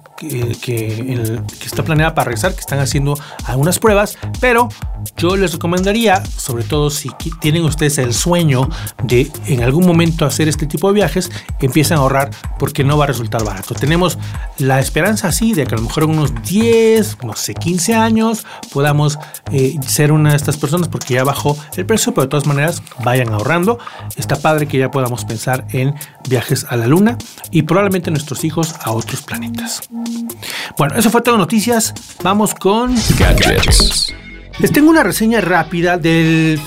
que, 0.62 1.40
está 1.64 1.82
planeada 1.84 2.14
para 2.14 2.26
regresar, 2.26 2.54
que 2.54 2.60
están 2.60 2.78
haciendo 2.78 3.18
algunas 3.44 3.78
pruebas, 3.78 4.18
pero 4.40 4.68
yo 5.16 5.36
les 5.36 5.52
recomendaría, 5.52 6.24
sobre 6.24 6.64
todo 6.64 6.90
si 6.90 7.10
tienen 7.40 7.64
ustedes 7.64 7.98
el 7.98 8.14
sueño 8.14 8.68
de 9.02 9.30
en 9.46 9.62
algún 9.62 9.86
momento 9.86 10.24
hacer 10.24 10.48
este 10.48 10.66
tipo 10.66 10.88
de 10.88 10.94
viajes, 10.94 11.30
empiecen 11.60 11.96
a 11.96 12.00
ahorrar 12.00 12.30
porque 12.58 12.84
no 12.84 12.96
va 12.96 13.04
a 13.04 13.06
resultar 13.08 13.44
barato. 13.44 13.74
Tenemos 13.74 14.18
la 14.58 14.80
esperanza 14.80 15.28
así 15.28 15.54
de 15.54 15.66
que 15.66 15.74
a 15.74 15.78
lo 15.78 15.84
mejor 15.84 16.04
en 16.04 16.10
unos 16.10 16.32
10, 16.42 17.18
no 17.24 17.34
sé, 17.34 17.54
15 17.54 17.94
años 17.94 18.46
podamos 18.72 19.18
eh, 19.50 19.76
ser 19.86 20.12
una 20.12 20.30
de 20.30 20.36
estas 20.36 20.56
personas 20.56 20.88
porque 20.88 21.14
ya 21.14 21.24
bajó 21.24 21.56
el 21.76 21.86
precio, 21.86 22.14
pero 22.14 22.26
de 22.26 22.30
todas 22.30 22.46
maneras 22.46 22.82
vayan 23.04 23.32
ahorrando. 23.32 23.78
Está 24.16 24.36
padre 24.36 24.66
que 24.66 24.78
ya 24.78 24.90
podamos 24.90 25.24
pensar 25.24 25.66
en 25.70 25.91
viajes 26.28 26.66
a 26.68 26.76
la 26.76 26.86
luna 26.86 27.18
y 27.50 27.62
probablemente 27.62 28.10
nuestros 28.10 28.44
hijos 28.44 28.74
a 28.80 28.92
otros 28.92 29.22
planetas. 29.22 29.82
Bueno, 30.78 30.94
eso 30.96 31.10
fue 31.10 31.22
todo 31.22 31.38
noticias. 31.38 31.94
Vamos 32.22 32.54
con 32.54 32.94
gadgets. 33.18 34.14
Les 34.58 34.70
tengo 34.70 34.90
una 34.90 35.02
reseña 35.02 35.40
rápida 35.40 35.96
del 35.96 36.60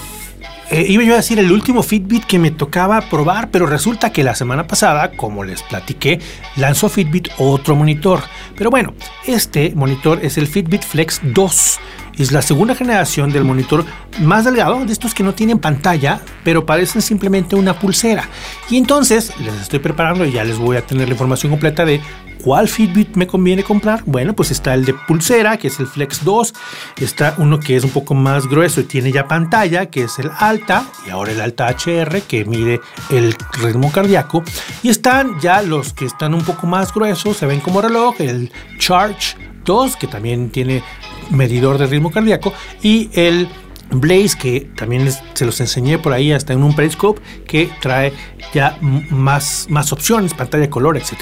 eh, 0.72 0.84
iba 0.88 1.04
yo 1.04 1.14
a 1.14 1.18
decir 1.18 1.38
el 1.38 1.52
último 1.52 1.84
Fitbit 1.84 2.26
que 2.26 2.40
me 2.40 2.50
tocaba 2.50 3.02
probar, 3.02 3.52
pero 3.52 3.68
resulta 3.68 4.12
que 4.12 4.24
la 4.24 4.34
semana 4.34 4.66
pasada, 4.66 5.12
como 5.12 5.44
les 5.44 5.62
platiqué, 5.62 6.20
lanzó 6.56 6.90
Fitbit 6.90 7.30
otro 7.38 7.76
monitor. 7.76 8.22
Pero 8.58 8.72
bueno, 8.72 8.96
este 9.28 9.74
monitor 9.76 10.20
es 10.24 10.40
el 10.40 10.48
Fitbit 10.48 10.82
Flex 10.82 11.22
2. 11.24 11.80
Es 12.18 12.32
la 12.32 12.42
segunda 12.42 12.76
generación 12.76 13.32
del 13.32 13.44
monitor 13.44 13.86
más 14.22 14.46
delgado, 14.46 14.86
de 14.86 14.94
estos 14.94 15.14
que 15.14 15.24
no 15.24 15.34
tienen 15.34 15.60
pantalla, 15.60 16.22
pero 16.44 16.66
parecen 16.66 17.02
simplemente 17.02 17.56
una 17.56 17.78
pulsera. 17.78 18.30
Y 18.70 18.78
entonces 18.78 19.32
les 19.40 19.62
estoy 19.62 19.80
preparando 19.80 20.26
y 20.26 20.32
ya 20.32 20.44
les 20.44 20.58
voy 20.58 20.78
a 20.78 20.86
tener 20.86 21.08
la 21.08 21.14
información 21.14 21.52
completa 21.52 21.86
de 21.86 22.02
¿Cuál 22.46 22.68
Fitbit 22.68 23.16
me 23.16 23.26
conviene 23.26 23.64
comprar? 23.64 24.04
Bueno, 24.06 24.36
pues 24.36 24.52
está 24.52 24.76
el 24.76 24.86
de 24.86 24.94
pulsera, 24.94 25.58
que 25.58 25.68
es 25.70 25.80
el 25.80 25.88
Flex 25.88 26.24
2. 26.24 26.54
Está 26.98 27.34
uno 27.40 27.60
que 27.60 27.76
es 27.76 27.84
un 27.84 27.90
poco 27.90 28.14
más 28.14 28.46
grueso 28.46 28.82
y 28.82 28.84
tiene 28.84 29.12
ya 29.12 29.28
pantalla, 29.28 29.88
que 29.88 30.04
es 30.04 30.20
el 30.20 30.30
Alta. 30.38 30.86
Y 31.08 31.10
ahora 31.10 31.32
el 31.32 31.42
Alta 31.42 31.68
HR, 31.68 32.22
que 32.22 32.46
mide 32.46 32.82
el 33.10 33.36
ritmo 33.64 33.92
cardíaco. 33.92 34.44
Y 34.84 34.90
están 34.90 35.40
ya 35.40 35.64
los 35.64 35.94
que 35.94 36.06
están 36.06 36.36
un 36.36 36.44
poco 36.44 36.68
más 36.68 36.94
gruesos, 36.94 37.36
se 37.36 37.48
ven 37.48 37.62
como 37.62 37.82
reloj, 37.82 38.14
el 38.20 38.52
Charge 38.78 39.36
2, 39.66 39.96
que 39.96 40.06
también 40.06 40.52
tiene 40.52 40.84
medidor 41.32 41.78
de 41.78 41.88
ritmo 41.88 42.12
cardíaco. 42.12 42.54
Y 42.82 43.10
el 43.14 43.48
Blaze, 43.92 44.38
que 44.38 44.62
también 44.76 45.08
se 45.34 45.46
los 45.46 45.60
enseñé 45.62 46.00
por 46.00 46.14
ahí 46.14 46.32
hasta 46.32 46.54
en 46.54 46.64
un 46.64 46.76
Periscope, 46.76 47.22
que 47.46 47.70
trae 47.82 48.14
ya 48.54 48.78
más, 48.82 49.68
más 49.70 49.94
opciones, 49.94 50.34
pantalla 50.34 50.62
de 50.64 50.70
color, 50.70 50.98
etc. 50.98 51.14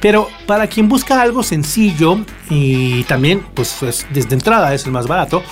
Pero 0.00 0.28
para 0.46 0.66
quien 0.66 0.88
busca 0.88 1.20
algo 1.20 1.42
sencillo 1.42 2.18
y 2.48 3.04
también, 3.04 3.44
pues, 3.54 4.06
desde 4.10 4.34
entrada 4.34 4.72
es 4.74 4.86
el 4.86 4.92
más 4.92 5.06
barato, 5.06 5.42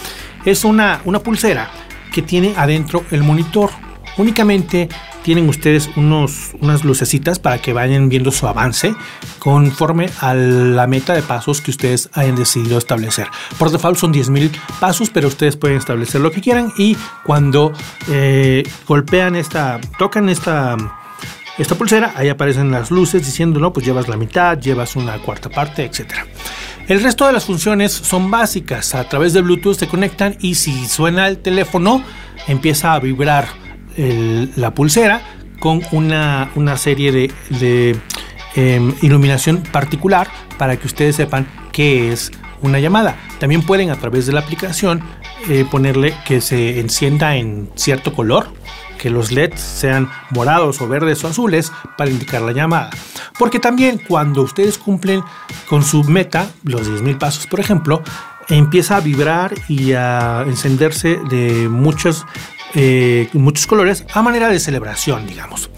es 0.45 0.65
una, 0.65 1.01
una 1.05 1.21
pulsera 1.21 1.71
que 2.13 2.23
tiene 2.23 2.55
adentro 2.57 3.05
el 3.11 3.23
monitor. 3.23 3.71
Únicamente 4.17 4.89
tienen 5.25 5.49
ustedes 5.49 5.91
unos, 5.97 6.51
unas 6.61 6.85
lucecitas 6.85 7.39
para 7.39 7.59
que 7.59 7.73
vayan 7.73 8.11
viendo 8.11 8.31
su 8.31 8.47
avance 8.47 8.95
conforme 9.39 10.11
a 10.21 10.35
la 10.35 10.87
meta 10.87 11.15
de 11.15 11.23
pasos 11.23 11.63
que 11.63 11.71
ustedes 11.71 12.11
hayan 12.13 12.37
decidido 12.37 12.77
establecer. 12.77 13.27
Por 13.59 13.71
default 13.71 13.97
son 13.97 14.13
10.000 14.13 14.53
pasos, 14.79 15.09
pero 15.11 15.29
ustedes 15.29 15.57
pueden 15.57 15.79
establecer 15.79 16.21
lo 16.21 16.31
que 16.31 16.43
quieran 16.43 16.73
y 16.77 16.97
cuando 17.25 17.73
eh, 18.09 18.63
golpean 18.87 19.35
esta, 19.35 19.81
tocan 19.99 20.29
esta 20.29 20.77
esta 21.57 21.77
pulsera, 21.77 22.13
ahí 22.17 22.29
aparecen 22.29 22.73
las 22.73 22.91
luces 22.91 23.25
diciendo, 23.25 23.61
no, 23.61 23.73
pues 23.73 23.87
llevas 23.87 24.09
la 24.09 24.17
mitad, 24.17 24.59
llevas 24.59 24.97
una 24.97 25.19
cuarta 25.19 25.49
parte, 25.49 25.85
etc. 25.85 26.13
El 26.89 27.01
resto 27.01 27.27
de 27.27 27.33
las 27.33 27.45
funciones 27.45 27.93
son 27.93 28.29
básicas. 28.29 28.97
A 28.97 29.09
través 29.09 29.33
de 29.33 29.41
Bluetooth 29.41 29.77
se 29.77 29.87
conectan 29.87 30.37
y 30.41 30.57
si 30.57 30.87
suena 30.87 31.29
el 31.29 31.39
teléfono, 31.39 32.03
empieza 32.49 32.93
a 32.93 32.99
vibrar 32.99 33.64
la 33.97 34.75
pulsera 34.75 35.23
con 35.61 35.81
una, 35.93 36.77
serie 36.77 37.31
de, 37.51 37.97
em, 38.55 38.95
iluminación 39.03 39.63
particular 39.63 40.29
para 40.59 40.77
que 40.77 40.87
ustedes 40.87 41.17
sepan 41.17 41.47
qué 41.73 42.13
es 42.13 42.31
una 42.61 42.81
llamada. 42.81 43.17
También 43.39 43.63
pueden 43.63 43.91
a 43.91 43.97
través 43.97 44.27
de 44.27 44.33
la 44.33 44.41
aplicación 44.41 45.03
eh, 45.49 45.67
ponerle 45.71 46.15
que 46.27 46.41
se 46.41 46.81
encienda 46.81 47.37
en 47.37 47.71
cierto 47.75 48.13
color, 48.13 48.49
que 48.99 49.11
los 49.11 49.33
LEDs 49.33 49.61
sean 49.61 50.09
morados 50.31 50.81
o 50.81 50.89
verdes 50.89 51.23
o 51.25 51.29
azules 51.29 51.73
para 51.99 52.11
indicar 52.11 52.43
la 52.43 52.53
llamada. 52.53 52.91
Porque 53.39 53.59
también 53.59 54.01
cuando 54.09 54.43
ustedes 54.43 54.79
cumplen 54.79 55.23
con 55.69 55.83
su 55.83 56.05
meta, 56.05 56.51
los 56.63 56.89
10.000 56.89 57.19
pasos 57.19 57.47
por 57.47 57.61
ejemplo, 57.61 58.03
empieza 58.49 58.97
a 58.97 59.01
vibrar 59.01 59.55
y 59.69 59.93
a 59.93 60.45
encenderse 60.47 61.19
de 61.29 61.69
muchos 61.69 62.27
eh, 62.75 63.29
muchos 63.33 63.67
colores 63.67 64.05
a 64.13 64.23
manera 64.23 64.49
de 64.49 64.59
celebración, 64.59 65.27
digamos. 65.27 65.71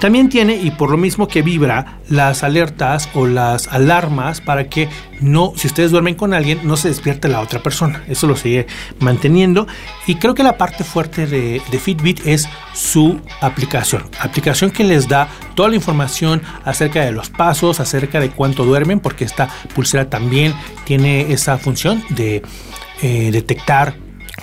También 0.00 0.28
tiene, 0.28 0.56
y 0.56 0.72
por 0.72 0.90
lo 0.90 0.96
mismo 0.96 1.28
que 1.28 1.42
vibra, 1.42 2.00
las 2.08 2.42
alertas 2.42 3.08
o 3.14 3.26
las 3.26 3.68
alarmas 3.68 4.40
para 4.40 4.68
que 4.68 4.88
no, 5.20 5.52
si 5.56 5.68
ustedes 5.68 5.92
duermen 5.92 6.16
con 6.16 6.34
alguien, 6.34 6.58
no 6.64 6.76
se 6.76 6.88
despierte 6.88 7.28
la 7.28 7.40
otra 7.40 7.62
persona. 7.62 8.02
Eso 8.08 8.26
lo 8.26 8.36
sigue 8.36 8.66
manteniendo. 8.98 9.68
Y 10.08 10.16
creo 10.16 10.34
que 10.34 10.42
la 10.42 10.58
parte 10.58 10.82
fuerte 10.82 11.26
de, 11.28 11.60
Fitbit 11.78 12.26
es 12.26 12.48
su 12.74 13.20
aplicación. 13.40 14.02
Aplicación 14.20 14.72
que 14.72 14.82
les 14.82 15.06
da 15.06 15.28
toda 15.54 15.68
la 15.68 15.76
información 15.76 16.42
acerca 16.64 17.04
de 17.04 17.12
los 17.12 17.30
pasos, 17.30 17.78
acerca 17.78 18.18
de 18.18 18.30
cuánto 18.30 18.64
duermen, 18.64 18.98
porque 18.98 19.24
esta 19.24 19.48
pulsera 19.74 20.10
también 20.10 20.52
tiene 20.84 21.32
esa 21.32 21.58
función 21.58 22.02
de 22.10 22.42
eh, 23.02 23.30
detectar 23.30 23.94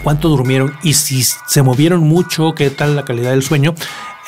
cuánto 0.04 0.30
durmieron 0.30 0.74
y 0.84 0.94
si 0.94 1.24
se 1.24 1.64
movieron 1.64 2.02
mucho, 2.02 2.54
qué 2.54 2.70
tal 2.70 2.96
la 2.96 3.06
calidad 3.06 3.32
del 3.32 3.44
sueño. 3.44 3.74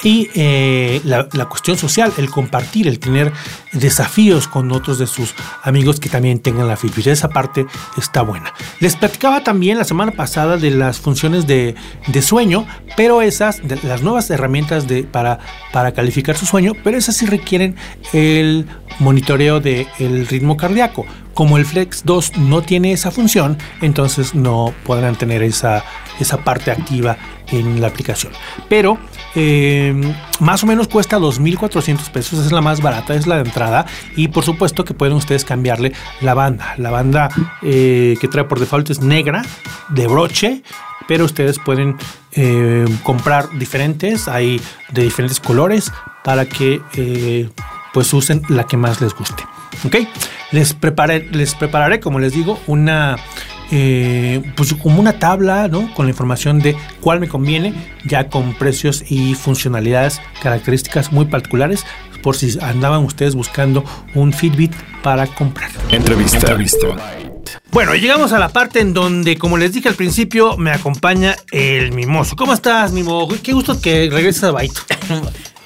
Y 0.03 0.29
eh, 0.33 1.01
la, 1.03 1.45
cuestión 1.45 1.77
social, 1.77 2.11
el 2.17 2.29
compartir, 2.29 2.87
el 2.87 2.99
tener 2.99 3.31
desafíos 3.71 4.47
con 4.47 4.71
otros 4.71 4.97
de 4.97 5.07
sus 5.07 5.35
amigos 5.63 5.99
que 5.99 6.09
también 6.09 6.39
tengan 6.39 6.67
la 6.67 6.75
Fitbit. 6.75 7.07
Esa 7.07 7.29
parte 7.29 7.67
está 7.97 8.21
buena. 8.23 8.53
Les 8.79 8.95
platicaba 8.95 9.43
también 9.43 9.77
la 9.77 9.83
semana 9.83 10.11
pasada 10.11 10.57
de 10.57 10.71
las 10.71 10.99
funciones 10.99 11.45
de, 11.45 11.75
sueño, 12.21 12.65
pero 12.97 13.21
esas, 13.21 13.67
de 13.67 13.77
las 13.83 14.01
nuevas 14.01 14.29
herramientas 14.29 14.87
de, 14.87 15.03
para, 15.03 15.39
para 15.71 15.91
calificar 15.91 16.37
su 16.37 16.45
sueño, 16.45 16.73
pero 16.83 16.97
esas 16.97 17.17
sí 17.17 17.25
requieren 17.25 17.75
el 18.13 18.65
monitoreo 18.99 19.59
del 19.59 20.27
ritmo 20.27 20.57
cardíaco. 20.57 21.05
Como 21.33 21.57
el 21.57 21.65
Flex 21.65 22.03
2 22.05 22.37
no 22.37 22.61
tiene 22.61 22.91
esa 22.91 23.09
función, 23.09 23.57
entonces 23.81 24.35
no 24.35 24.73
podrán 24.83 25.15
tener 25.15 25.43
esa, 25.43 25.83
esa 26.19 26.37
parte 26.43 26.71
activa 26.71 27.17
en 27.47 27.81
la 27.81 27.87
aplicación. 27.87 28.33
Pero 28.67 28.97
eh, 29.35 29.93
más 30.39 30.63
o 30.63 30.67
menos 30.67 30.87
cuesta 30.87 31.19
2.400 31.19 32.09
pesos, 32.11 32.45
es 32.45 32.51
la 32.51 32.61
más 32.61 32.81
barata, 32.81 33.15
es 33.15 33.27
la 33.27 33.35
de 33.35 33.43
entrada. 33.43 33.85
Y 34.15 34.29
por 34.29 34.43
supuesto 34.43 34.83
que 34.83 34.93
pueden 34.93 35.15
ustedes 35.15 35.45
cambiarle 35.45 35.93
la 36.21 36.33
banda. 36.33 36.75
La 36.77 36.91
banda 36.91 37.29
eh, 37.61 38.15
que 38.19 38.27
trae 38.27 38.45
por 38.45 38.59
default 38.59 38.89
es 38.89 39.01
negra, 39.01 39.43
de 39.89 40.07
broche. 40.07 40.63
Pero 41.07 41.25
ustedes 41.25 41.59
pueden 41.59 41.97
eh, 42.33 42.85
comprar 43.03 43.49
diferentes, 43.57 44.27
hay 44.27 44.61
de 44.91 45.01
diferentes 45.03 45.39
colores 45.39 45.91
para 46.23 46.45
que 46.45 47.49
pues 47.91 48.13
usen 48.13 48.43
la 48.47 48.65
que 48.65 48.77
más 48.77 49.01
les 49.01 49.13
guste. 49.13 49.43
¿Ok? 49.83 49.95
Les, 50.51 50.73
preparé, 50.73 51.27
les 51.31 51.55
prepararé, 51.55 51.99
como 51.99 52.19
les 52.19 52.33
digo, 52.33 52.59
una 52.67 53.17
eh, 53.71 54.41
pues 54.55 54.73
como 54.73 54.99
una 54.99 55.19
tabla, 55.19 55.67
¿no? 55.67 55.93
Con 55.93 56.05
la 56.05 56.11
información 56.11 56.59
de 56.59 56.75
cuál 56.99 57.19
me 57.19 57.27
conviene, 57.27 57.73
ya 58.05 58.29
con 58.29 58.53
precios 58.53 59.03
y 59.09 59.33
funcionalidades, 59.33 60.21
características 60.41 61.11
muy 61.11 61.25
particulares, 61.25 61.85
por 62.21 62.35
si 62.35 62.57
andaban 62.59 63.03
ustedes 63.03 63.35
buscando 63.35 63.83
un 64.13 64.33
Fitbit 64.33 64.73
para 65.01 65.25
comprar. 65.27 65.71
Entrevista. 65.89 66.37
Entrevista. 66.37 66.87
Bueno, 67.71 67.95
llegamos 67.95 68.33
a 68.33 68.39
la 68.39 68.49
parte 68.49 68.81
en 68.81 68.93
donde, 68.93 69.37
como 69.37 69.57
les 69.57 69.73
dije 69.73 69.89
al 69.89 69.95
principio, 69.95 70.57
me 70.57 70.71
acompaña 70.71 71.35
el 71.51 71.93
mimoso. 71.93 72.35
¿Cómo 72.35 72.53
estás, 72.53 72.91
mimo? 72.91 73.27
Qué 73.41 73.53
gusto 73.53 73.79
que 73.79 74.09
regreses 74.11 74.43
a 74.43 74.51
Baito. 74.51 74.81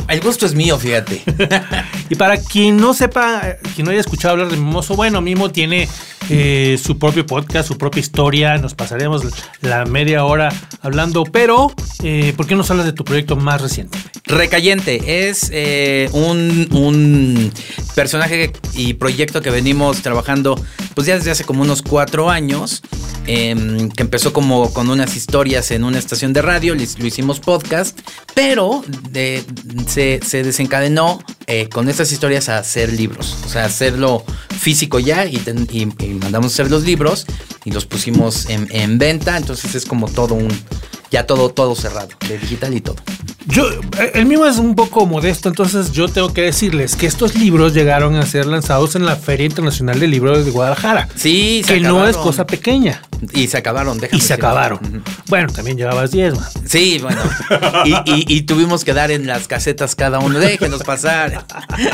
El 0.07 0.21
gusto 0.21 0.45
es 0.45 0.53
mío, 0.53 0.77
fíjate. 0.77 1.23
y 2.09 2.15
para 2.15 2.37
quien 2.37 2.77
no 2.77 2.93
sepa, 2.93 3.57
quien 3.75 3.85
no 3.85 3.91
haya 3.91 3.99
escuchado 3.99 4.33
hablar 4.33 4.49
de 4.49 4.57
Mimoso, 4.57 4.95
bueno, 4.95 5.21
Mimo 5.21 5.51
tiene 5.51 5.87
eh, 6.29 6.79
su 6.81 6.97
propio 6.97 7.25
podcast, 7.25 7.67
su 7.67 7.77
propia 7.77 7.99
historia. 7.99 8.57
Nos 8.57 8.73
pasaremos 8.73 9.23
la 9.61 9.85
media 9.85 10.25
hora 10.25 10.53
hablando, 10.81 11.23
pero 11.23 11.71
eh, 12.03 12.33
¿por 12.35 12.47
qué 12.47 12.55
nos 12.55 12.69
hablas 12.71 12.85
de 12.85 12.93
tu 12.93 13.03
proyecto 13.03 13.35
más 13.35 13.61
reciente? 13.61 13.97
Recayente 14.25 15.27
es 15.27 15.49
eh, 15.53 16.09
un, 16.13 16.67
un, 16.71 17.51
personaje 17.95 18.51
y 18.73 18.93
proyecto 18.93 19.41
que 19.41 19.49
venimos 19.49 20.01
trabajando 20.01 20.61
pues 20.93 21.07
ya 21.07 21.15
desde 21.15 21.31
hace 21.31 21.43
como 21.43 21.61
unos 21.63 21.81
cuatro 21.81 22.29
años, 22.29 22.81
em, 23.25 23.89
que 23.89 24.03
empezó 24.03 24.33
como 24.33 24.71
con 24.73 24.89
unas 24.89 25.15
historias 25.15 25.71
en 25.71 25.83
una 25.83 25.97
estación 25.97 26.33
de 26.33 26.41
radio, 26.41 26.75
lo 26.75 27.05
hicimos 27.05 27.39
podcast, 27.39 27.97
pero 28.33 28.83
se, 29.87 30.19
desencadenó 30.31 31.19
con 31.71 31.89
estas 31.89 32.11
historias 32.11 32.49
a 32.49 32.57
hacer 32.57 32.93
libros, 32.93 33.35
o 33.45 33.49
sea, 33.49 33.65
hacerlo 33.65 34.23
físico 34.57 34.99
ya 34.99 35.25
y, 35.25 35.41
y 35.71 35.85
mandamos 35.85 36.53
hacer 36.53 36.71
los 36.71 36.83
libros 36.83 37.25
y 37.65 37.71
los 37.71 37.85
pusimos 37.85 38.47
en, 38.49 38.97
venta. 38.97 39.35
Entonces 39.35 39.75
es 39.75 39.85
como 39.85 40.07
todo 40.07 40.35
un, 40.35 40.47
ya 41.15 41.25
todo, 41.25 41.47
todo 41.47 41.75
cerrado, 41.75 42.09
de 42.27 42.37
digital 42.37 42.73
y 42.73 42.81
todo. 42.81 42.97
Yo, 43.47 43.69
el 44.13 44.25
mío 44.25 44.45
es 44.45 44.57
un 44.57 44.75
poco 44.75 45.05
modesto, 45.05 45.47
entonces 45.47 45.93
yo 45.93 46.09
tengo 46.09 46.33
que 46.33 46.41
decirles 46.41 46.97
que 46.97 47.05
estos 47.05 47.35
libros 47.35 47.73
llegaron 47.73 48.15
a 48.15 48.25
ser 48.25 48.47
lanzados 48.47 48.95
en 48.95 49.05
la 49.05 49.15
Feria 49.15 49.45
Internacional 49.45 49.97
del 49.97 50.11
Libro 50.11 50.37
de 50.37 50.51
Guadalajara. 50.51 51.07
Sí, 51.15 51.63
que 51.65 51.79
no 51.79 52.05
es 52.05 52.17
cosa 52.17 52.45
pequeña. 52.45 53.01
Y 53.33 53.47
se 53.47 53.57
acabaron, 53.57 53.97
déjame 53.97 54.17
Y 54.17 54.21
se 54.21 54.33
acabaron. 54.33 55.03
Bueno, 55.27 55.51
también 55.53 55.77
llevabas 55.77 56.11
10, 56.11 56.33
man. 56.35 56.49
Sí, 56.65 56.99
bueno. 57.01 57.21
y, 58.05 58.41
tuvimos 58.41 58.83
que 58.83 58.93
dar 58.93 59.11
en 59.11 59.25
las 59.27 59.47
casetas 59.47 59.95
cada 59.95 60.19
uno. 60.19 60.39
Déjenos 60.39 60.83
pasar. 60.83 61.45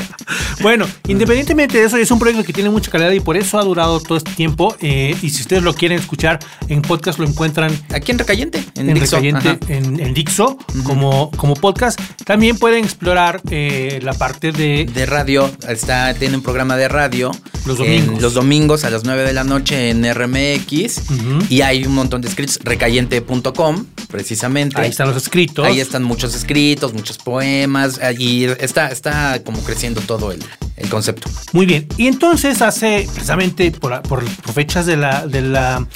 bueno, 0.62 0.88
independientemente 1.08 1.78
de 1.78 1.86
eso, 1.86 1.98
es 1.98 2.10
un 2.12 2.20
proyecto 2.20 2.46
que 2.46 2.54
tiene 2.54 2.70
mucha 2.70 2.90
calidad 2.90 3.12
y 3.12 3.20
por 3.20 3.38
eso 3.38 3.60
ha 3.60 3.64
durado 3.64 4.00
todo 4.00 4.18
este 4.18 4.32
tiempo. 4.32 4.76
Eh, 4.82 5.16
y 5.22 5.30
si 5.30 5.42
ustedes 5.42 5.64
lo 5.64 5.74
quieren 5.74 6.00
escuchar 6.00 6.40
en 6.70 6.82
podcast, 6.82 7.20
lo 7.20 7.28
encuentran. 7.28 7.72
Aquí 7.94 8.12
en 8.12 8.20
Recayente. 8.20 8.64
En, 8.76 8.94
Dixo. 8.94 9.11
Recayente, 9.12 9.60
en, 9.74 10.14
Dixo, 10.14 10.58
como, 10.84 11.32
como 11.32 11.56
podcast. 11.56 12.00
También 12.26 12.58
pueden 12.58 12.84
explorar 12.84 13.42
eh, 13.50 14.00
la 14.02 14.14
parte 14.14 14.52
de. 14.52 14.86
De 14.86 15.06
radio. 15.06 15.52
Está, 15.68 16.14
tiene 16.14 16.38
un 16.38 16.44
programa 16.44 16.78
de 16.78 16.88
radio. 16.88 17.32
Los 17.66 17.78
domingos. 17.78 18.22
los 18.22 18.34
domingos 18.34 18.84
a 18.86 18.90
las 18.90 19.04
9 19.04 19.24
de 19.24 19.34
la 19.34 19.44
noche 19.44 19.90
en 19.90 20.04
RMX. 20.14 21.02
Y 21.50 21.62
hay 21.62 21.86
un 21.86 21.94
montón 21.94 22.22
de 22.22 22.30
escritos, 22.30 22.60
recayente.com, 22.64 23.86
precisamente. 24.10 24.82
Ahí 24.82 24.90
están 24.90 25.08
los 25.08 25.18
escritos. 25.18 25.66
Ahí 25.66 25.80
están 25.80 26.04
muchos 26.04 26.36
escritos, 26.36 26.94
muchos 26.94 27.18
poemas. 27.18 28.00
Y 28.18 28.46
está, 28.46 28.88
está 28.88 29.42
como 29.44 29.60
creciendo 29.60 30.02
todo 30.02 30.32
el, 30.32 30.44
el 30.82 30.90
concepto. 30.90 31.30
Muy 31.54 31.66
bien. 31.66 31.88
Y 31.98 32.08
entonces 32.08 32.62
hace, 32.62 33.08
precisamente 33.14 33.72
por, 33.72 34.02
por, 34.04 34.28
fechas 34.54 34.86
de 34.86 34.98
la, 34.98 35.28
de 35.28 35.42
la 35.42 35.88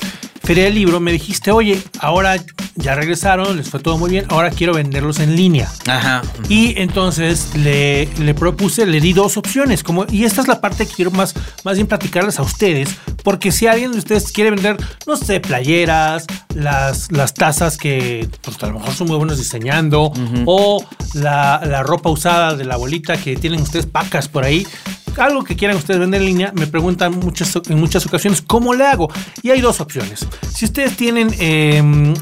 Feria 0.45 0.65
del 0.65 0.75
Libro, 0.75 0.99
me 0.99 1.11
dijiste, 1.11 1.49
oye, 1.49 1.81
ahora 1.99 2.35
ya 2.75 2.93
regresaron, 2.93 3.57
les 3.57 3.67
fue 3.67 3.79
todo 3.79 3.97
muy 3.97 4.11
bien, 4.11 4.25
ahora 4.29 4.51
quiero 4.51 4.75
venderlos 4.75 5.19
en 5.19 5.35
línea. 5.35 5.71
Ajá. 5.87 6.21
Y 6.49 6.79
entonces 6.79 7.49
le, 7.55 8.07
propuse, 8.35 8.85
le 8.85 9.01
di 9.01 9.13
dos 9.13 9.37
opciones, 9.37 9.81
como, 9.81 10.05
y 10.11 10.23
esta 10.23 10.41
es 10.41 10.47
la 10.47 10.61
parte 10.61 10.85
que 10.85 10.93
quiero 10.93 11.09
más, 11.09 11.33
más 11.63 11.77
bien 11.77 11.87
platicarles 11.87 12.37
a 12.37 12.43
ustedes, 12.43 12.89
porque 13.23 13.51
si 13.51 13.65
alguien 13.65 13.91
de 13.91 13.97
ustedes 13.97 14.31
quiere 14.31 14.51
vender, 14.51 14.77
no 15.07 15.17
sé, 15.17 15.39
playeras, 15.39 16.27
las, 16.53 17.11
las 17.11 17.33
tazas 17.33 17.77
que 17.77 18.29
pues, 18.41 18.61
a 18.61 18.67
lo 18.67 18.73
mejor 18.73 18.93
son 18.93 19.07
muy 19.07 19.17
buenos 19.17 19.39
diseñando, 19.39 20.13
o 20.45 20.85
la, 21.15 21.59
la 21.65 21.81
ropa 21.81 22.11
usada 22.11 22.55
de 22.55 22.65
la 22.65 22.75
abuelita 22.75 23.17
que 23.17 23.35
tienen 23.35 23.61
ustedes 23.61 23.87
pacas 23.87 24.27
por 24.27 24.43
ahí, 24.43 24.67
algo 25.17 25.43
que 25.43 25.55
quieran 25.55 25.77
ustedes 25.77 25.99
vender 25.99 26.21
en 26.21 26.27
línea, 26.27 26.51
me 26.55 26.67
preguntan 26.67 27.19
muchas, 27.19 27.55
en 27.69 27.79
muchas 27.79 28.05
ocasiones 28.05 28.41
cómo 28.41 28.73
le 28.73 28.85
hago. 28.85 29.09
Y 29.41 29.49
hay 29.51 29.61
dos 29.61 29.79
opciones. 29.81 30.27
Si 30.53 30.65
ustedes 30.65 30.95
tienen 30.95 31.33
em, 31.39 32.13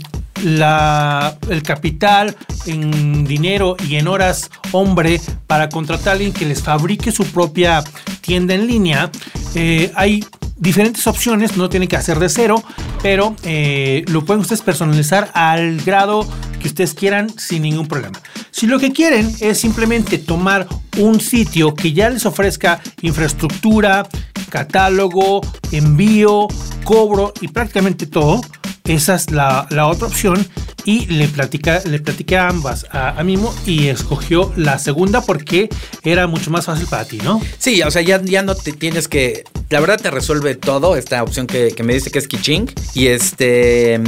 la, 0.43 1.37
el 1.49 1.63
capital 1.63 2.35
en 2.65 3.25
dinero 3.25 3.75
y 3.87 3.95
en 3.95 4.07
horas 4.07 4.49
hombre 4.71 5.19
para 5.47 5.69
contratar 5.69 6.09
a 6.09 6.11
alguien 6.13 6.33
que 6.33 6.45
les 6.45 6.61
fabrique 6.61 7.11
su 7.11 7.25
propia 7.25 7.83
tienda 8.21 8.53
en 8.53 8.67
línea, 8.67 9.11
eh, 9.55 9.91
hay 9.95 10.23
diferentes 10.57 11.07
opciones, 11.07 11.57
no 11.57 11.69
tienen 11.69 11.89
que 11.89 11.97
hacer 11.97 12.19
de 12.19 12.29
cero, 12.29 12.63
pero 13.01 13.35
eh, 13.43 14.05
lo 14.07 14.23
pueden 14.23 14.41
ustedes 14.41 14.61
personalizar 14.61 15.29
al 15.33 15.81
grado 15.81 16.27
que 16.61 16.67
ustedes 16.67 16.93
quieran 16.93 17.29
sin 17.37 17.63
ningún 17.63 17.87
problema. 17.87 18.19
Si 18.53 18.67
lo 18.67 18.77
que 18.77 18.91
quieren 18.91 19.35
es 19.39 19.57
simplemente 19.57 20.19
tomar 20.19 20.67
un 20.99 21.19
sitio 21.19 21.73
que 21.73 21.91
ya 21.91 22.11
les 22.11 22.23
ofrezca 22.27 22.79
infraestructura, 23.01 24.07
catálogo, 24.49 25.41
envío, 25.71 26.47
cobro 26.83 27.33
y 27.41 27.47
prácticamente 27.47 28.05
todo, 28.05 28.41
esa 28.83 29.15
es 29.15 29.31
la, 29.31 29.67
otra 29.87 30.07
opción 30.07 30.45
y 30.85 31.07
le, 31.07 31.27
platica, 31.29 31.81
le 31.85 31.97
platiqué 31.99 32.37
a 32.37 32.49
ambas 32.49 32.85
a, 32.91 33.21
Mimo 33.23 33.55
y 33.65 33.87
escogió 33.87 34.53
la 34.55 34.77
segunda 34.77 35.21
porque 35.21 35.69
era 36.03 36.27
mucho 36.27 36.51
más 36.51 36.65
fácil 36.65 36.85
para 36.85 37.05
ti, 37.05 37.17
¿no? 37.23 37.41
Sí, 37.57 37.81
o 37.81 37.89
sea, 37.89 38.03
ya, 38.03 38.21
ya 38.21 38.43
no 38.43 38.53
te 38.53 38.71
tienes 38.71 39.07
que... 39.07 39.45
La 39.71 39.79
verdad 39.79 39.99
te 39.99 40.11
resuelve 40.11 40.53
todo 40.53 40.95
esta 40.95 41.23
opción 41.23 41.47
que, 41.47 41.73
me 41.83 41.95
dice 41.95 42.11
que 42.11 42.19
es 42.19 42.27
Kiching 42.27 42.71
y 42.93 43.07
este... 43.07 43.99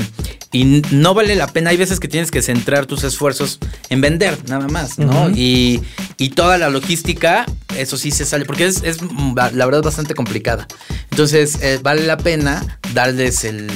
Y 0.55 0.81
no 0.91 1.13
vale 1.13 1.35
la 1.35 1.47
pena, 1.47 1.71
hay 1.71 1.75
veces 1.75 1.99
que 1.99 2.07
tienes 2.07 2.31
que 2.31 2.41
centrar 2.41 2.85
tus 2.85 3.03
esfuerzos 3.03 3.59
en 3.89 3.99
vender 3.99 4.37
nada 4.47 4.69
más, 4.69 4.97
¿no? 4.97 5.29
y, 5.31 5.81
y, 6.17 6.29
toda 6.29 6.57
la 6.57 6.69
logística, 6.69 7.45
eso 7.75 7.97
sí 7.97 8.09
se 8.09 8.23
sale, 8.23 8.45
porque 8.45 8.65
es, 8.65 8.81
es 8.83 8.99
la 9.35 9.65
verdad 9.65 9.83
bastante 9.83 10.13
complicada. 10.13 10.65
Entonces, 11.15 11.59
eh, 11.61 11.79
vale 11.81 12.05
la 12.05 12.17
pena 12.17 12.79
darles 12.93 13.45
el, 13.45 13.71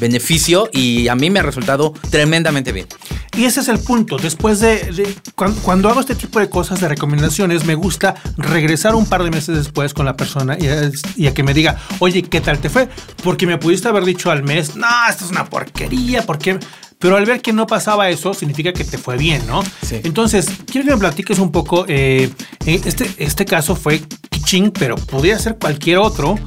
beneficio 0.00 0.68
y 0.72 1.06
a 1.06 1.14
mí 1.14 1.30
me 1.30 1.38
ha 1.38 1.42
resultado 1.44 1.94
tremendamente 2.10 2.72
bien. 2.72 2.88
Y 3.36 3.44
ese 3.44 3.60
es 3.60 3.68
el 3.68 3.78
punto. 3.78 4.16
Después 4.16 4.58
de, 4.58 5.14
cuando, 5.62 5.88
hago 5.88 6.00
este 6.00 6.16
tipo 6.16 6.40
de 6.40 6.50
cosas, 6.50 6.80
de 6.80 6.88
recomendaciones, 6.88 7.66
me 7.66 7.76
gusta 7.76 8.16
regresar 8.36 8.96
un 8.96 9.06
par 9.06 9.22
de 9.22 9.30
meses 9.30 9.56
después 9.56 9.94
con 9.94 10.06
la 10.06 10.16
persona 10.16 10.56
y, 10.58 11.26
a 11.26 11.34
que 11.34 11.42
me 11.44 11.54
diga, 11.54 11.78
oye, 12.00 12.22
¿qué 12.22 12.40
tal 12.40 12.58
te 12.58 12.68
fue? 12.68 12.88
Porque 13.22 13.46
me 13.46 13.58
pudiste 13.58 13.86
haber 13.86 14.04
dicho 14.04 14.30
al 14.30 14.42
mes, 14.42 14.74
no, 14.74 14.88
esto 15.08 15.24
es 15.24 15.30
una 15.30 15.44
porquería, 15.44 15.79
¿por 16.26 16.38
qué? 16.38 16.58
Pero 16.98 17.16
al 17.16 17.24
ver 17.24 17.40
que 17.40 17.52
no 17.54 17.66
pasaba 17.66 18.10
eso, 18.10 18.34
significa 18.34 18.74
que 18.74 18.84
te 18.84 18.98
fue 18.98 19.16
bien, 19.16 19.46
¿no? 19.46 19.62
Sí. 19.82 20.00
Entonces, 20.04 20.46
quiero 20.70 20.86
que 20.86 20.92
me 20.94 20.98
platiques 20.98 21.38
un 21.38 21.50
poco. 21.50 21.86
Eh, 21.88 22.30
eh, 22.66 22.80
este, 22.84 23.10
este 23.16 23.46
caso 23.46 23.74
fue 23.74 24.02
Kiching, 24.28 24.70
pero 24.70 24.96
podría 24.96 25.38
ser 25.38 25.56
cualquier 25.56 25.96
otro. 25.96 26.38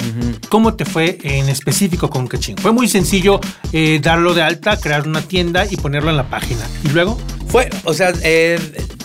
¿Cómo 0.50 0.76
te 0.76 0.86
fue 0.86 1.18
en 1.24 1.50
específico 1.50 2.08
con 2.08 2.28
Kiching? 2.28 2.58
Fue 2.58 2.72
muy 2.72 2.88
sencillo 2.88 3.40
eh, 3.72 4.00
darlo 4.02 4.36
de 4.36 4.44
alta, 4.44 4.78
crear 4.78 5.08
una 5.08 5.22
tienda 5.22 5.66
y 5.70 5.76
ponerlo 5.76 6.12
en 6.12 6.18
la 6.18 6.30
página. 6.30 6.62
¿Y 6.84 6.90
luego? 6.90 7.18
Fue, 7.48 7.70
o 7.84 7.94
sea, 7.96 8.14
eh, 8.22 8.60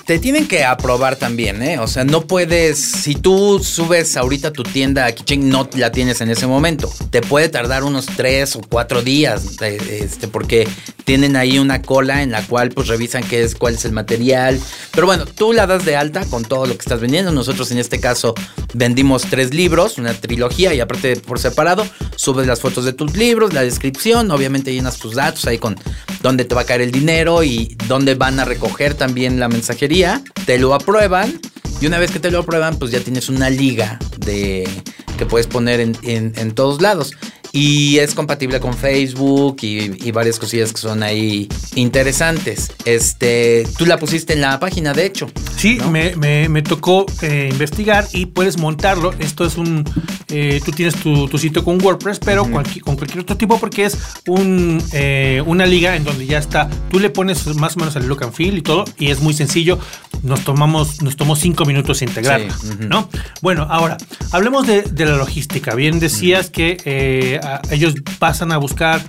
te 0.08 0.18
tienen 0.18 0.48
que 0.48 0.64
aprobar 0.64 1.16
también, 1.16 1.62
¿eh? 1.62 1.78
O 1.78 1.86
sea, 1.86 2.02
no 2.02 2.22
puedes, 2.22 2.78
si 2.78 3.14
tú 3.14 3.60
subes 3.62 4.16
ahorita 4.16 4.54
tu 4.54 4.62
tienda 4.62 5.04
a 5.04 5.12
Kiching, 5.12 5.50
no 5.50 5.68
la 5.74 5.92
tienes 5.92 6.22
en 6.22 6.30
ese 6.30 6.46
momento. 6.46 6.90
Te 7.10 7.20
puede 7.20 7.50
tardar 7.50 7.84
unos 7.84 8.06
tres 8.06 8.56
o 8.56 8.62
cuatro 8.66 9.02
días, 9.02 9.60
eh, 9.60 10.00
este, 10.02 10.26
porque 10.26 10.66
tienen 11.04 11.36
ahí 11.36 11.58
una 11.58 11.82
cola 11.82 12.22
en 12.22 12.30
la 12.30 12.42
cual 12.42 12.70
pues 12.70 12.88
revisan 12.88 13.22
qué 13.22 13.42
es, 13.42 13.54
cuál 13.54 13.74
es 13.74 13.84
el 13.84 13.92
material. 13.92 14.58
Pero 14.92 15.06
bueno, 15.06 15.26
tú 15.26 15.52
la 15.52 15.66
das 15.66 15.84
de 15.84 15.96
alta 15.96 16.24
con 16.24 16.42
todo 16.42 16.64
lo 16.64 16.72
que 16.72 16.80
estás 16.80 17.00
vendiendo. 17.00 17.30
Nosotros 17.30 17.70
en 17.70 17.76
este 17.78 18.00
caso 18.00 18.34
vendimos 18.72 19.26
tres 19.28 19.52
libros, 19.52 19.98
una 19.98 20.14
trilogía 20.14 20.72
y 20.72 20.80
aparte 20.80 21.16
por 21.16 21.38
separado, 21.38 21.86
subes 22.16 22.46
las 22.46 22.60
fotos 22.60 22.84
de 22.84 22.92
tus 22.92 23.16
libros, 23.16 23.52
la 23.52 23.62
descripción, 23.62 24.30
obviamente 24.30 24.72
llenas 24.72 24.98
tus 24.98 25.14
datos 25.14 25.46
ahí 25.46 25.58
con 25.58 25.76
dónde 26.22 26.44
te 26.44 26.54
va 26.54 26.62
a 26.62 26.64
caer 26.64 26.80
el 26.80 26.92
dinero 26.92 27.42
y 27.42 27.76
dónde 27.86 28.14
van 28.14 28.40
a 28.40 28.44
recoger 28.44 28.94
también 28.94 29.40
la 29.40 29.48
mensajería, 29.48 29.97
te 30.46 30.58
lo 30.58 30.74
aprueban 30.74 31.40
y 31.80 31.86
una 31.86 31.98
vez 31.98 32.10
que 32.10 32.20
te 32.20 32.30
lo 32.30 32.40
aprueban, 32.40 32.78
pues 32.78 32.92
ya 32.92 33.00
tienes 33.00 33.28
una 33.28 33.50
liga 33.50 33.98
de 34.18 34.68
que 35.16 35.26
puedes 35.26 35.48
poner 35.48 35.80
en, 35.80 36.52
todos 36.52 36.80
lados. 36.80 37.12
y 37.50 37.98
es 37.98 38.14
compatible 38.14 38.60
con 38.60 38.74
Facebook 38.74 39.56
y, 39.62 40.10
varias 40.12 40.38
cosillas 40.38 40.72
que 40.72 40.78
son 40.78 41.02
ahí 41.02 41.48
interesantes. 41.74 42.70
Este, 42.84 43.66
tú 43.76 43.86
la 43.86 43.98
pusiste 43.98 44.34
en 44.34 44.40
la 44.40 44.60
página, 44.60 44.92
de 44.92 45.06
hecho. 45.06 45.28
Sí, 45.58 45.80
me, 45.90 46.62
tocó 46.62 47.04
eh, 47.20 47.48
investigar 47.50 48.06
y 48.12 48.26
puedes 48.26 48.58
montarlo. 48.58 49.12
Esto 49.18 49.44
es 49.44 49.56
un, 49.56 49.84
eh, 50.28 50.60
tú 50.64 50.70
tienes 50.70 50.94
tu, 50.94 51.26
sitio 51.36 51.64
con 51.64 51.82
WordPress, 51.82 52.20
pero 52.20 52.44
con 52.44 52.94
cualquier 52.94 53.18
otro 53.18 53.36
tipo 53.36 53.58
porque 53.58 53.86
es 53.86 53.98
un, 54.28 54.80
eh, 54.92 55.42
una 55.46 55.66
liga 55.66 55.96
en 55.96 56.04
donde 56.04 56.26
ya 56.26 56.38
está. 56.38 56.70
Tú 56.90 57.00
le 57.00 57.10
pones 57.10 57.44
más 57.56 57.74
o 57.74 57.80
menos 57.80 57.96
el 57.96 58.06
look 58.06 58.22
and 58.22 58.32
feel 58.32 58.56
y 58.56 58.62
todo 58.62 58.84
y 58.98 59.10
es 59.10 59.20
muy 59.20 59.34
sencillo. 59.34 59.80
Nos 60.22 60.44
tomamos, 60.44 61.02
nos 61.02 61.16
tomó 61.16 61.34
cinco 61.34 61.64
minutos 61.64 62.02
integrar, 62.02 62.42
¿no? 62.78 63.08
Bueno, 63.42 63.66
ahora 63.68 63.96
hablemos 64.30 64.64
de, 64.64 64.84
la 65.04 65.16
logística. 65.16 65.74
Bien 65.74 65.98
decías 65.98 66.50
que 66.50 67.40
ellos 67.70 67.94
pasan 68.20 68.52
a 68.52 68.58
buscar 68.58 69.02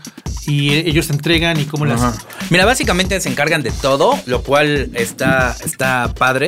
y 0.49 0.71
ellos 0.71 1.09
entregan 1.09 1.59
y 1.59 1.65
cómo 1.65 1.85
las... 1.85 2.01
Mira, 2.49 2.65
básicamente 2.65 3.19
se 3.21 3.29
encargan 3.29 3.61
de 3.61 3.71
todo, 3.71 4.17
lo 4.25 4.41
cual 4.41 4.89
está, 4.95 5.55
está 5.63 6.13
padre. 6.15 6.38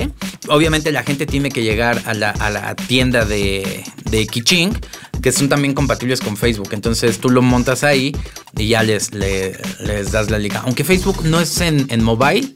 Obviamente 0.47 0.91
la 0.91 1.03
gente 1.03 1.25
tiene 1.25 1.49
que 1.49 1.63
llegar 1.63 2.01
a 2.05 2.13
la, 2.13 2.75
tienda 2.87 3.25
de, 3.25 3.83
de 4.09 4.27
Kiching, 4.27 4.77
que 5.21 5.31
son 5.31 5.49
también 5.49 5.73
compatibles 5.73 6.19
con 6.19 6.37
Facebook. 6.37 6.69
Entonces 6.71 7.19
tú 7.19 7.29
lo 7.29 7.41
montas 7.41 7.83
ahí 7.83 8.15
y 8.57 8.67
ya 8.67 8.83
les, 8.83 9.13
les, 9.13 10.11
das 10.11 10.29
la 10.29 10.39
liga. 10.39 10.61
Aunque 10.65 10.83
Facebook 10.83 11.23
no 11.25 11.39
es 11.39 11.61
en, 11.61 12.03
mobile, 12.03 12.47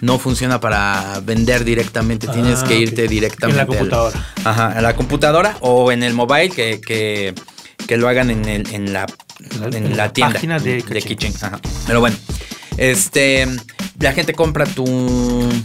no 0.00 0.18
funciona 0.18 0.60
para 0.60 1.20
vender 1.24 1.64
directamente. 1.64 2.28
Tienes 2.28 2.62
que 2.62 2.74
ah, 2.74 2.78
irte 2.78 3.08
directamente. 3.08 3.60
En 3.60 3.66
la 3.66 3.66
computadora. 3.66 4.26
ajá, 4.44 4.66
a 4.68 4.80
la 4.80 4.94
computadora 4.94 5.56
o 5.60 5.92
en 5.92 6.02
el 6.02 6.14
mobile 6.14 6.50
que, 6.50 6.80
que 6.80 7.34
que 7.86 7.96
lo 7.96 8.08
hagan 8.08 8.30
en, 8.30 8.48
el, 8.48 8.72
en 8.72 8.92
la, 8.92 9.06
en 9.72 9.96
la, 9.96 10.12
tienda 10.12 10.34
página 10.34 10.58
de, 10.58 10.82
Kitchen. 10.82 11.32
Pero 11.86 12.00
bueno, 12.00 12.16
este, 12.76 13.46
la 14.02 14.12
gente 14.12 14.34
compra 14.34 14.66
tu. 14.66 14.84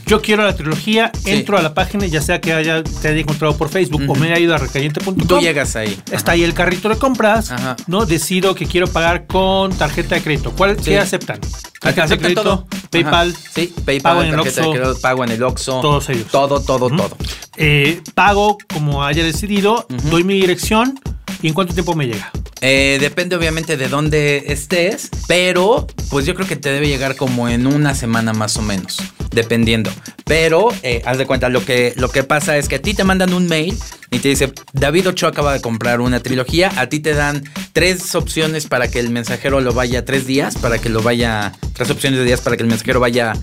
Yo 0.06 0.22
quiero 0.22 0.44
la 0.44 0.56
trilogía, 0.56 1.12
entro 1.26 1.58
a 1.58 1.62
la 1.62 1.74
página, 1.74 2.06
ya 2.06 2.22
sea 2.22 2.40
que 2.40 2.54
haya, 2.54 2.84
te 2.84 3.08
haya 3.08 3.20
encontrado 3.20 3.58
por 3.58 3.70
Facebook 3.70 4.04
o 4.08 4.16
me 4.16 4.28
haya 4.28 4.40
ido 4.40 4.56
a 4.56 4.58
recayente.com. 4.58 5.16
Tú 5.28 5.40
llegas 5.40 5.76
ahí. 5.76 6.00
Está 6.12 6.34
ahí 6.34 6.44
el 6.44 6.54
carrito 6.54 6.88
de 6.88 6.98
compras, 6.98 7.54
¿no? 7.88 8.06
Decido 8.06 8.56
que 8.56 8.66
quiero 8.66 8.88
pagar 8.88 9.26
con 9.26 9.76
tarjeta 9.76 10.16
de 10.16 10.22
crédito. 10.22 10.52
¿Cuál 10.52 10.82
sí. 10.82 10.96
aceptan? 10.96 11.40
Tarjeta 11.82 12.08
de 12.08 12.18
crédito, 12.18 12.68
PayPal, 12.90 13.36
sí, 13.36 13.74
PayPal, 13.86 14.02
pago 14.02 14.24
en 14.24 14.34
el 14.34 14.40
Oxxo, 14.40 15.02
pago 15.02 15.24
en 15.24 15.32
el 15.32 15.44
Oxxo, 15.44 15.82
todos 15.82 16.10
ellos. 16.10 16.28
Todo, 16.32 16.62
todo, 16.62 16.90
todo. 16.90 17.18
Eh, 17.56 18.02
pago 18.14 18.58
como 18.74 19.04
haya 19.04 19.24
decidido, 19.24 19.86
doy 20.10 20.24
mi 20.24 20.36
dirección 20.36 21.00
¿Y 21.42 21.48
en 21.48 21.54
cuánto 21.54 21.74
tiempo 21.74 21.96
me 21.96 22.08
llega? 22.08 22.32
Eh, 22.62 22.98
depende 23.00 23.36
obviamente 23.36 23.78
de 23.78 23.88
dónde 23.88 24.46
estés, 24.48 25.10
pero 25.28 25.86
pues 26.10 26.26
yo 26.26 26.34
creo 26.34 26.48
que 26.48 26.56
te 26.56 26.70
debe 26.70 26.88
llegar 26.88 27.16
como 27.16 27.48
en 27.50 27.68
una 27.68 27.94
semana 27.94 28.34
más 28.34 28.58
o 28.58 28.62
menos, 28.64 28.98
dependiendo. 29.32 29.92
Pero 30.26 30.70
eh, 30.82 31.04
haz 31.06 31.20
de 31.20 31.28
cuenta, 31.28 31.50
lo 31.50 31.64
que, 31.64 31.94
lo 31.98 32.10
que 32.10 32.24
pasa 32.24 32.58
es 32.58 32.68
que 32.68 32.76
a 32.76 32.82
ti 32.82 32.94
te 32.94 33.04
mandan 33.04 33.34
un 33.34 33.48
mail 33.48 33.78
y 34.10 34.20
te 34.20 34.30
dice, 34.30 34.54
David 34.74 35.10
Ochoa 35.10 35.30
acaba 35.30 35.54
de 35.54 35.62
comprar 35.62 36.02
una 36.02 36.20
trilogía, 36.20 36.72
a 36.78 36.88
ti 36.90 37.00
te 37.00 37.14
dan 37.14 37.44
tres 37.74 38.16
opciones 38.16 38.66
para 38.66 38.90
que 38.90 39.00
el 39.00 39.12
mensajero 39.12 39.62
lo 39.62 39.74
vaya, 39.74 40.04
tres 40.04 40.26
días, 40.26 40.56
para 40.58 40.80
que 40.80 40.90
lo 40.90 41.04
vaya, 41.04 41.54
tres 41.74 41.92
opciones 41.92 42.20
de 42.20 42.26
días 42.26 42.42
para 42.42 42.58
que 42.58 42.64
el 42.64 42.70
mensajero 42.70 43.00
vaya 43.00 43.34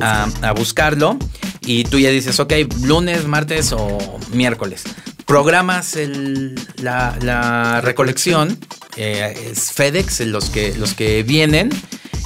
a 0.00 0.52
buscarlo. 0.52 1.18
Y 1.64 1.84
tú 1.84 2.00
ya 2.00 2.10
dices, 2.10 2.40
ok, 2.40 2.54
lunes, 2.82 3.26
martes 3.26 3.72
o 3.72 4.18
miércoles 4.32 4.84
programas 5.26 5.96
la, 6.76 7.80
recolección, 7.82 8.58
eh, 8.96 9.50
es 9.52 9.72
FedEx, 9.72 10.20
los 10.20 10.50
que, 10.50 10.74
los 10.76 10.94
que 10.94 11.22
vienen, 11.22 11.70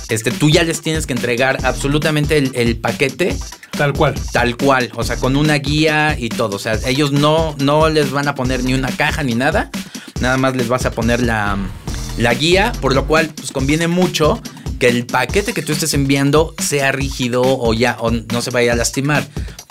este, 0.09 0.31
tú 0.31 0.51
ya 0.51 0.63
les 0.63 0.83
tienes 0.83 1.07
que 1.07 1.13
entregar 1.13 1.65
absolutamente 1.65 2.39
el, 2.39 2.77
paquete. 2.77 3.37
Tal 3.73 3.93
cual. 3.93 4.15
Tal 4.33 4.57
cual, 4.57 4.91
o 4.95 5.05
sea, 5.05 5.17
con 5.17 5.37
una 5.37 5.55
guía 5.55 6.17
y 6.19 6.29
todo. 6.29 6.57
O 6.57 6.59
sea, 6.59 6.79
ellos 6.87 7.13
no, 7.13 7.55
no 7.59 7.89
les 7.89 8.11
van 8.11 8.29
a 8.29 8.35
poner 8.35 8.63
ni 8.63 8.75
una 8.75 8.91
caja 8.91 9.23
ni 9.23 9.35
nada, 9.35 9.71
nada 10.21 10.37
más 10.37 10.57
les 10.57 10.69
vas 10.69 10.87
a 10.87 10.93
poner 10.93 11.23
la, 11.23 11.59
la 12.19 12.35
guía, 12.35 12.73
por 12.81 12.95
lo 12.95 13.07
cual 13.07 13.31
pues 13.35 13.53
conviene 13.53 13.89
mucho 13.89 14.41
que 14.79 14.89
el 14.89 15.07
paquete 15.07 15.53
que 15.53 15.63
tú 15.63 15.73
estés 15.73 15.95
enviando 15.95 16.55
sea 16.59 16.93
rígido 16.93 17.43
o 17.43 17.75
ya 17.75 17.97
o 17.99 18.11
no 18.11 18.43
se 18.43 18.51
vaya 18.51 18.73
a 18.73 18.77
lastimar 18.77 19.27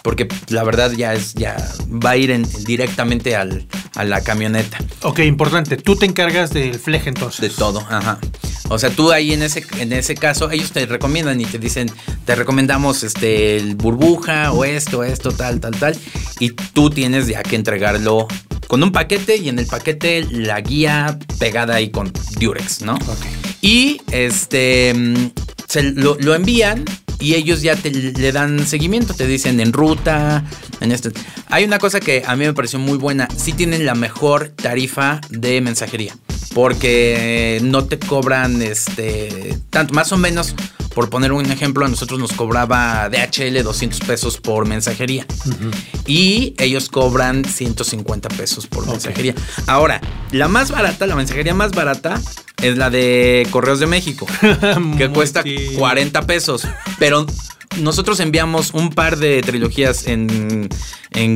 porque 0.06 0.28
la 0.50 0.64
verdad 0.64 0.92
ya 0.92 1.16
es, 1.16 1.34
ya 1.34 1.58
va 1.90 2.12
a 2.12 2.18
ir 2.18 2.40
directamente 2.64 3.36
al, 3.36 3.66
a 3.96 4.04
la 4.04 4.22
camioneta. 4.22 4.78
Ok, 5.02 5.18
importante. 5.22 5.78
Tú 5.78 5.96
te 5.96 6.06
encargas 6.06 6.52
del 6.52 6.76
fleje 6.76 7.10
entonces. 7.10 7.42
De 7.42 7.50
todo, 7.50 7.80
ajá. 7.80 8.20
O 8.70 8.78
sea, 8.78 8.92
tú 8.92 9.12
ahí 9.12 9.34
en 9.34 9.42
ese, 9.42 9.66
en 9.80 9.94
ese 9.94 10.14
caso, 10.14 10.52
ellos 10.52 10.72
te 10.72 10.86
recomiendan 10.86 11.42
y 11.42 11.46
te 11.46 11.58
dicen, 11.58 11.90
te 12.24 12.36
recomendamos 12.36 13.02
este 13.02 13.58
el 13.58 13.74
burbuja 13.76 14.52
o 14.52 14.64
esto, 14.64 15.04
esto, 15.04 15.32
tal, 15.32 15.60
tal, 15.60 15.76
tal. 15.76 15.98
Y 16.40 16.52
tú 16.52 16.92
tienes 16.92 17.26
ya 17.26 17.42
que 17.42 17.56
entregarlo 17.56 18.28
con 18.68 18.84
un 18.84 18.92
paquete 18.92 19.38
y 19.38 19.50
en 19.50 19.58
el 19.58 19.66
paquete 19.66 20.28
la 20.30 20.62
guía 20.62 21.18
pegada 21.40 21.74
ahí 21.74 21.90
con 21.90 22.14
Durex, 22.40 22.84
¿no? 22.84 22.94
Ok. 22.94 23.26
Y 23.62 24.02
este 24.12 24.94
se 25.68 25.82
lo, 25.82 26.16
lo 26.20 26.36
envían 26.36 26.86
y 27.20 27.36
ellos 27.36 27.62
ya 27.62 27.76
te, 27.76 27.92
le 27.92 28.32
dan 28.32 28.66
seguimiento, 28.66 29.14
te 29.14 29.28
dicen 29.28 29.60
en 29.60 29.74
ruta, 29.74 30.44
en 30.80 30.92
esto. 30.92 31.10
Hay 31.50 31.64
una 31.64 31.80
cosa 31.80 32.00
que 32.00 32.24
a 32.26 32.36
mí 32.36 32.46
me 32.46 32.54
pareció 32.54 32.80
muy 32.80 32.98
buena, 32.98 33.28
sí 33.36 33.54
tienen 33.54 33.86
la 33.86 33.96
mejor 33.96 34.50
tarifa 34.50 35.22
de 35.30 35.62
mensajería, 35.62 36.16
porque 36.54 37.60
no 37.64 37.86
te 37.86 38.00
cobran 38.00 38.62
este 38.62 39.58
tanto, 39.70 39.94
más 39.94 40.12
o 40.12 40.18
menos 40.18 40.56
por 40.96 41.10
poner 41.10 41.34
un 41.34 41.52
ejemplo, 41.52 41.86
a 41.86 41.90
nosotros 41.90 42.18
nos 42.22 42.32
cobraba 42.32 43.10
DHL 43.10 43.62
200 43.62 44.00
pesos 44.00 44.38
por 44.40 44.66
mensajería. 44.66 45.28
Y 46.08 46.56
ellos 46.58 46.88
cobran 46.88 47.44
150 47.44 48.30
pesos 48.30 48.66
por 48.66 48.88
mensajería. 48.88 49.36
Ahora, 49.68 50.00
la 50.32 50.48
más 50.48 50.72
barata, 50.72 51.06
la 51.06 51.18
mensajería 51.18 51.54
más 51.54 51.74
barata 51.74 52.22
es 52.68 52.78
la 52.78 52.90
de 52.90 53.48
Correos 53.52 53.80
de 53.80 53.88
México, 53.88 54.26
que 54.98 55.10
cuesta 55.10 55.44
40 55.78 56.22
pesos. 56.24 56.68
Pero 57.00 57.26
nosotros 57.80 58.20
enviamos 58.20 58.74
un 58.74 58.90
par 58.90 59.18
de 59.18 59.42
trilogías 59.42 60.08
en, 60.08 60.70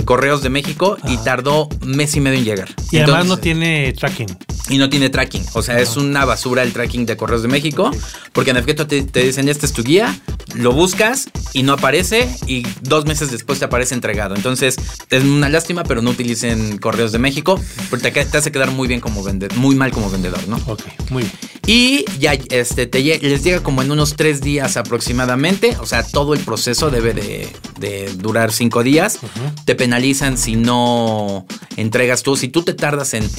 Correos 0.04 0.42
de 0.42 0.50
México 0.50 0.98
y 1.08 1.18
tardó 1.18 1.70
mes 1.86 2.16
y 2.16 2.20
medio 2.20 2.38
en 2.38 2.46
llegar. 2.46 2.70
Y 2.92 2.98
además 2.98 3.26
no 3.26 3.38
tiene 3.38 3.94
tracking. 3.94 4.28
Y 4.70 4.78
no 4.78 4.90
tiene 4.90 5.10
tracking. 5.10 5.44
O 5.54 5.62
sea, 5.62 5.80
es 5.80 5.98
una 5.98 6.26
basura 6.26 6.62
el 6.64 6.74
tracking 6.74 7.06
de 7.06 7.18
Correos 7.18 7.42
de 7.42 7.48
México. 7.48 7.90
Porque 8.34 8.52
en 8.52 8.58
efecto 8.58 8.86
te, 8.86 9.02
te, 9.02 9.24
dicen, 9.24 9.50
esta 9.50 9.66
es 9.66 9.74
tu 9.74 9.84
guía, 9.84 10.20
lo 10.54 10.74
buscas 10.74 11.30
y 11.54 11.64
no 11.64 11.74
aparece. 11.74 12.30
Y 12.46 12.66
dos 12.82 13.06
meses 13.06 13.32
después 13.32 13.58
te 13.60 13.66
aparece 13.66 13.96
entregado. 13.96 14.36
Entonces, 14.36 14.76
es 15.10 15.24
una 15.24 15.50
lástima, 15.50 15.84
pero 15.84 16.02
no 16.02 16.12
utilicen 16.12 16.78
Correos 16.78 17.12
de 17.12 17.20
México. 17.20 17.60
Porque 17.90 18.12
te, 18.12 18.38
hace 18.38 18.52
quedar 18.52 18.72
muy 18.72 18.88
bien 18.88 19.00
como 19.00 19.24
vendedor, 19.24 19.58
muy 19.58 19.76
mal 19.76 19.92
como 19.92 20.10
vendedor, 20.10 20.48
¿no? 20.48 20.58
Ok, 20.68 20.84
muy 21.10 21.24
bien. 21.24 21.34
Y 21.66 22.06
ya 22.20 22.34
este, 22.34 22.88
te, 22.88 23.00
les 23.00 23.44
llega 23.44 23.62
como 23.62 23.84
en 23.84 23.92
unos 23.92 24.16
tres 24.16 24.42
días 24.42 24.76
aproximadamente. 24.76 25.78
O 25.80 25.86
sea, 25.86 26.04
todo 26.04 26.34
el 26.34 26.40
proceso 26.40 26.90
debe 26.90 27.14
de, 27.14 28.12
durar 28.16 28.52
cinco 28.52 28.84
días. 28.84 29.20
Te 29.70 29.76
penalizan 29.76 30.40
si 30.40 30.56
no 30.56 31.46
entregas 31.78 32.24
tú. 32.24 32.36
Si 32.36 32.48
tú 32.48 32.64
te 32.64 32.74
tardas 32.74 33.14
en, 33.14 33.30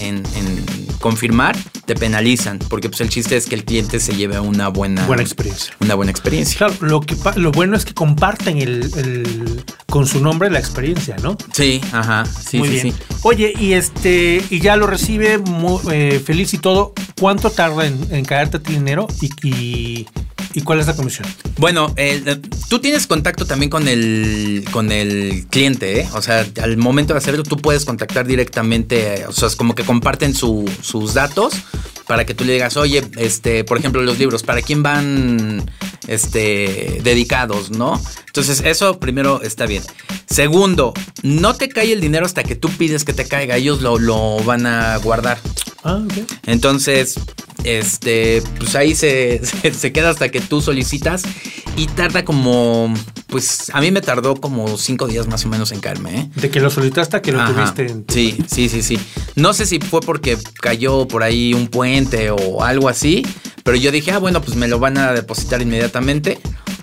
confirmar, 1.01 1.57
te 1.87 1.97
penalizan. 1.97 2.61
Porque 2.61 2.89
pues 2.89 3.01
el 3.01 3.09
chiste 3.09 3.37
es 3.37 3.47
que 3.47 3.57
el 3.57 3.65
cliente 3.65 3.99
se 3.99 4.15
lleve 4.15 4.39
una 4.39 4.69
buena, 4.69 5.05
buena 5.09 5.25
experiencia. 5.25 5.75
Una 5.81 5.97
buena 5.97 6.13
experiencia. 6.13 6.59
Claro, 6.59 6.75
lo, 6.83 7.01
que, 7.01 7.17
lo 7.35 7.51
bueno 7.51 7.77
es 7.77 7.85
que 7.85 7.95
comparten 7.95 8.59
el, 8.59 9.65
con 9.89 10.07
su 10.07 10.21
nombre 10.21 10.51
la 10.51 10.61
experiencia, 10.61 11.17
¿no? 11.21 11.37
Sí, 11.53 11.81
ajá. 11.91 12.25
Sí, 12.27 12.59
muy 12.59 12.69
bien. 12.69 12.95
Oye, 13.23 13.53
y 13.59 13.73
este, 13.73 14.41
y 14.51 14.61
ya 14.61 14.77
lo 14.77 14.87
recibe 14.87 15.43
eh, 15.91 16.23
feliz 16.25 16.55
y 16.55 16.59
todo. 16.59 16.95
¿Cuánto 17.19 17.51
tarda 17.51 17.87
en, 17.87 18.25
caerte 18.25 18.61
tu 18.61 18.71
dinero? 18.71 19.09
y 19.21 19.31
¿Y 19.49 20.07
cuál 20.63 20.81
es 20.81 20.87
la 20.87 20.97
comisión? 20.97 21.27
Bueno, 21.59 21.95
tú 22.69 22.81
tienes 22.81 23.07
contacto 23.07 23.47
también 23.47 23.71
con 23.71 23.89
el, 23.89 24.65
con 24.73 24.91
el 24.91 25.47
cliente, 25.49 26.01
¿eh? 26.01 26.09
O 26.15 26.23
sea, 26.23 26.47
al 26.63 26.77
momento 26.77 27.15
de 27.15 27.19
hacerlo, 27.19 27.43
tú 27.43 27.57
puedes 27.57 27.85
contactar 27.85 28.27
directamente, 28.27 29.25
o 29.27 29.33
sea, 29.33 29.49
es 29.49 29.57
como 29.57 29.75
que 29.75 29.85
comparten 29.85 30.35
sus 30.35 31.15
datos 31.15 31.55
para 32.07 32.25
que 32.27 32.35
tú 32.35 32.45
le 32.45 32.55
digas, 32.55 32.77
oye, 32.77 33.05
este, 33.19 33.63
por 33.63 33.79
ejemplo, 33.79 34.03
los 34.03 34.19
libros, 34.19 34.43
¿para 34.43 34.63
quién 34.63 34.83
van 34.83 35.71
este, 36.09 37.01
dedicados, 37.05 37.71
no? 37.71 38.03
Entonces, 38.31 38.63
eso 38.65 39.01
primero 39.01 39.43
está 39.43 39.67
bien. 39.67 39.83
Segundo, 40.29 40.95
no 41.25 41.55
te 41.55 41.69
cae 41.69 41.93
el 41.93 42.01
dinero 42.01 42.25
hasta 42.25 42.45
que 42.45 42.55
tú 42.55 42.71
pides 42.71 43.05
que 43.05 43.13
te 43.13 43.27
caiga, 43.27 43.57
ellos 43.57 43.83
lo, 43.83 43.99
lo 43.99 44.39
van 44.45 44.67
a 44.67 44.97
guardar. 44.99 45.39
Ah, 45.83 46.01
ok. 46.05 46.31
Entonces, 46.47 47.19
este, 47.65 48.41
pues 48.59 48.77
ahí 48.77 48.95
se, 48.95 49.41
se, 49.73 49.93
queda 49.93 50.11
hasta 50.11 50.31
que 50.31 50.41
tú 50.41 50.61
solicitas 50.61 51.23
y 51.77 51.87
tarda 51.87 52.25
como 52.25 52.95
pues 53.27 53.71
a 53.73 53.81
mí 53.81 53.91
me 53.91 54.01
tardó 54.01 54.35
como 54.37 54.77
cinco 54.77 55.07
días 55.07 55.27
más 55.27 55.45
o 55.47 55.49
menos 55.49 55.73
en 55.73 55.81
caerme. 55.81 56.21
¿eh? 56.21 56.31
De 56.35 56.51
que 56.51 56.61
lo 56.61 56.71
solicitaste 56.71 57.17
a 57.17 57.23
que 57.23 57.33
lo 57.33 57.45
tuviste 57.45 57.87
en 57.87 58.05
Sí, 58.09 58.39
sí, 58.49 58.69
sí, 58.69 58.83
sí. 58.83 58.99
No 59.37 59.53
sé 59.53 59.67
si 59.67 59.79
fue 59.79 60.01
porque 60.01 60.37
cayó 60.61 61.07
por 61.07 61.23
ahí 61.23 61.55
un 61.55 61.69
puente 61.69 62.31
o 62.31 62.63
algo 62.63 62.89
así, 62.89 63.27
pero 63.63 63.77
yo 63.77 63.91
dije, 63.93 64.11
ah, 64.13 64.19
bueno, 64.19 64.43
pues 64.43 64.57
me 64.57 64.69
lo 64.69 64.79
van 64.79 64.99
a 64.99 65.13
depositar 65.13 65.63
inmediatamente. 65.63 66.41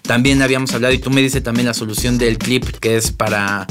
También 0.08 0.42
habíamos 0.42 0.74
hablado 0.74 0.94
y 0.94 1.00
tú 1.00 1.12
me 1.12 1.22
dices 1.22 1.44
también 1.44 1.68
la 1.68 1.74
solución 1.74 2.18
del 2.18 2.38
clip 2.38 2.64
que 2.80 2.96
es 2.96 3.12
para 3.12 3.68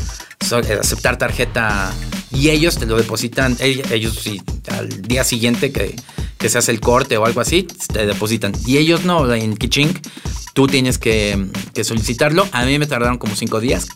aceptar 0.80 1.16
tarjeta 1.16 1.92
y 2.30 2.50
ellos 2.50 2.76
te 2.76 2.84
lo 2.84 2.96
depositan, 2.96 3.56
ellos 3.58 4.18
sí, 4.22 4.42
al 4.70 5.02
día 5.02 5.24
siguiente 5.24 5.72
que, 5.72 5.96
que 6.36 6.48
se 6.50 6.58
hace 6.58 6.72
el 6.72 6.80
corte 6.80 7.16
o 7.16 7.24
algo 7.24 7.40
así, 7.40 7.66
te 7.92 8.06
depositan. 8.06 8.52
Y 8.66 8.76
ellos 8.76 9.04
no, 9.04 9.32
en 9.32 9.56
Kiching 9.56 9.98
tú 10.52 10.66
tienes 10.66 10.98
que, 10.98 11.46
que 11.72 11.84
solicitarlo. 11.84 12.46
A 12.52 12.66
mí 12.66 12.78
me 12.78 12.86
tardaron 12.86 13.16
como 13.16 13.34
cinco 13.34 13.58
días 13.60 13.88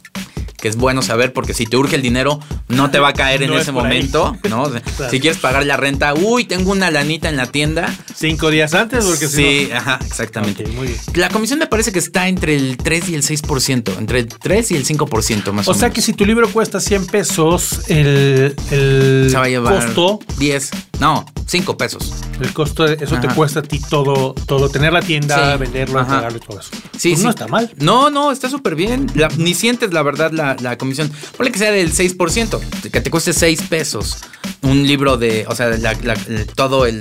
que 0.60 0.68
es 0.68 0.76
bueno 0.76 1.02
saber 1.02 1.32
porque 1.32 1.54
si 1.54 1.66
te 1.66 1.76
urge 1.76 1.96
el 1.96 2.02
dinero 2.02 2.40
no 2.68 2.90
te 2.90 2.98
va 2.98 3.08
a 3.08 3.12
caer 3.12 3.42
en 3.42 3.52
ese 3.52 3.72
momento, 3.72 4.36
¿no? 4.48 4.70
Si 5.10 5.18
quieres 5.18 5.38
pagar 5.38 5.64
la 5.66 5.76
renta, 5.76 6.14
uy, 6.14 6.44
tengo 6.44 6.72
una 6.72 6.90
lanita 6.90 7.28
en 7.28 7.36
la 7.36 7.46
tienda. 7.46 7.92
Cinco 8.14 8.50
días 8.50 8.74
antes, 8.74 9.04
porque 9.04 9.28
sí, 9.28 9.70
ajá, 9.72 9.98
exactamente. 10.04 10.66
muy 10.66 10.88
bien. 10.88 11.00
La 11.14 11.28
comisión 11.28 11.58
me 11.58 11.66
parece 11.66 11.92
que 11.92 11.98
está 11.98 12.28
entre 12.28 12.54
el 12.54 12.76
3 12.76 13.08
y 13.08 13.14
el 13.14 13.22
6%, 13.22 13.98
entre 13.98 14.20
el 14.20 14.28
3 14.28 14.70
y 14.72 14.76
el 14.76 14.86
5% 14.86 15.08
más 15.08 15.46
o, 15.46 15.52
menos. 15.52 15.68
O 15.68 15.74
sea 15.74 15.90
que 15.90 16.02
si 16.02 16.12
tu 16.12 16.24
libro 16.24 16.48
cuesta 16.50 16.80
100 16.80 17.06
pesos, 17.06 17.88
el, 17.88 18.54
el 18.70 19.28
Se 19.30 19.36
va 19.36 19.44
a 19.44 19.48
llevar 19.48 19.86
costo... 19.86 20.20
10, 20.38 20.70
no, 21.00 21.26
5 21.46 21.76
pesos. 21.76 22.14
El 22.40 22.52
costo, 22.52 22.86
eso 22.86 23.20
te 23.20 23.28
cuesta 23.28 23.60
a 23.60 23.62
ti 23.62 23.80
todo, 23.80 24.34
todo, 24.46 24.68
tener 24.68 24.92
la 24.92 25.02
tienda, 25.02 25.56
venderlo, 25.56 25.94
pagarlo 25.94 26.38
y 26.38 26.40
todo 26.40 26.60
eso. 26.60 26.70
Sí, 26.96 27.10
pues 27.10 27.24
No 27.24 27.30
está 27.30 27.46
mal. 27.48 27.70
No, 27.78 28.10
no, 28.10 28.30
está 28.32 28.48
súper 28.48 28.74
bien. 28.74 29.10
ni 29.36 29.54
sientes 29.54 29.92
la 29.92 30.02
verdad 30.02 30.30
la 30.32 30.49
la, 30.58 30.78
comisión. 30.78 31.10
Ponle 31.36 31.52
que 31.52 31.58
sea 31.58 31.72
del 31.72 31.92
6%, 31.92 32.60
que 32.90 33.00
te 33.00 33.10
cueste 33.10 33.32
6 33.32 33.62
pesos 33.62 34.18
un 34.62 34.86
libro 34.86 35.16
de, 35.16 35.46
o 35.48 35.54
sea, 35.54 35.70
todo 36.54 36.86
el, 36.86 37.00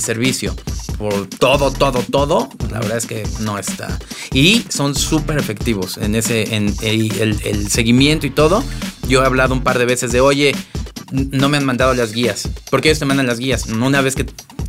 servicio. 0.00 0.54
Por 0.98 1.28
todo, 1.28 1.70
todo, 1.70 2.02
todo, 2.02 2.48
la 2.72 2.80
verdad 2.80 2.98
es 2.98 3.06
que 3.06 3.24
no 3.40 3.56
está. 3.56 3.98
Y 4.32 4.64
son 4.68 4.96
súper 4.96 5.38
efectivos 5.38 5.96
en 5.96 6.16
ese, 6.16 6.56
en 6.56 6.74
el, 6.82 7.40
el 7.44 7.70
seguimiento 7.70 8.26
y 8.26 8.30
todo. 8.30 8.64
Yo 9.06 9.22
he 9.22 9.26
hablado 9.26 9.54
un 9.54 9.62
par 9.62 9.78
de 9.78 9.86
veces 9.86 10.10
de, 10.10 10.20
oye, 10.20 10.54
no 11.12 11.48
me 11.48 11.56
han 11.56 11.64
mandado 11.64 11.94
las 11.94 12.12
guías. 12.12 12.48
Porque 12.70 12.88
ellos 12.88 12.98
te 12.98 13.04
mandan 13.04 13.26
las 13.26 13.38
guías. 13.38 13.66
Una 13.66 14.00
vez 14.00 14.14
que 14.14 14.26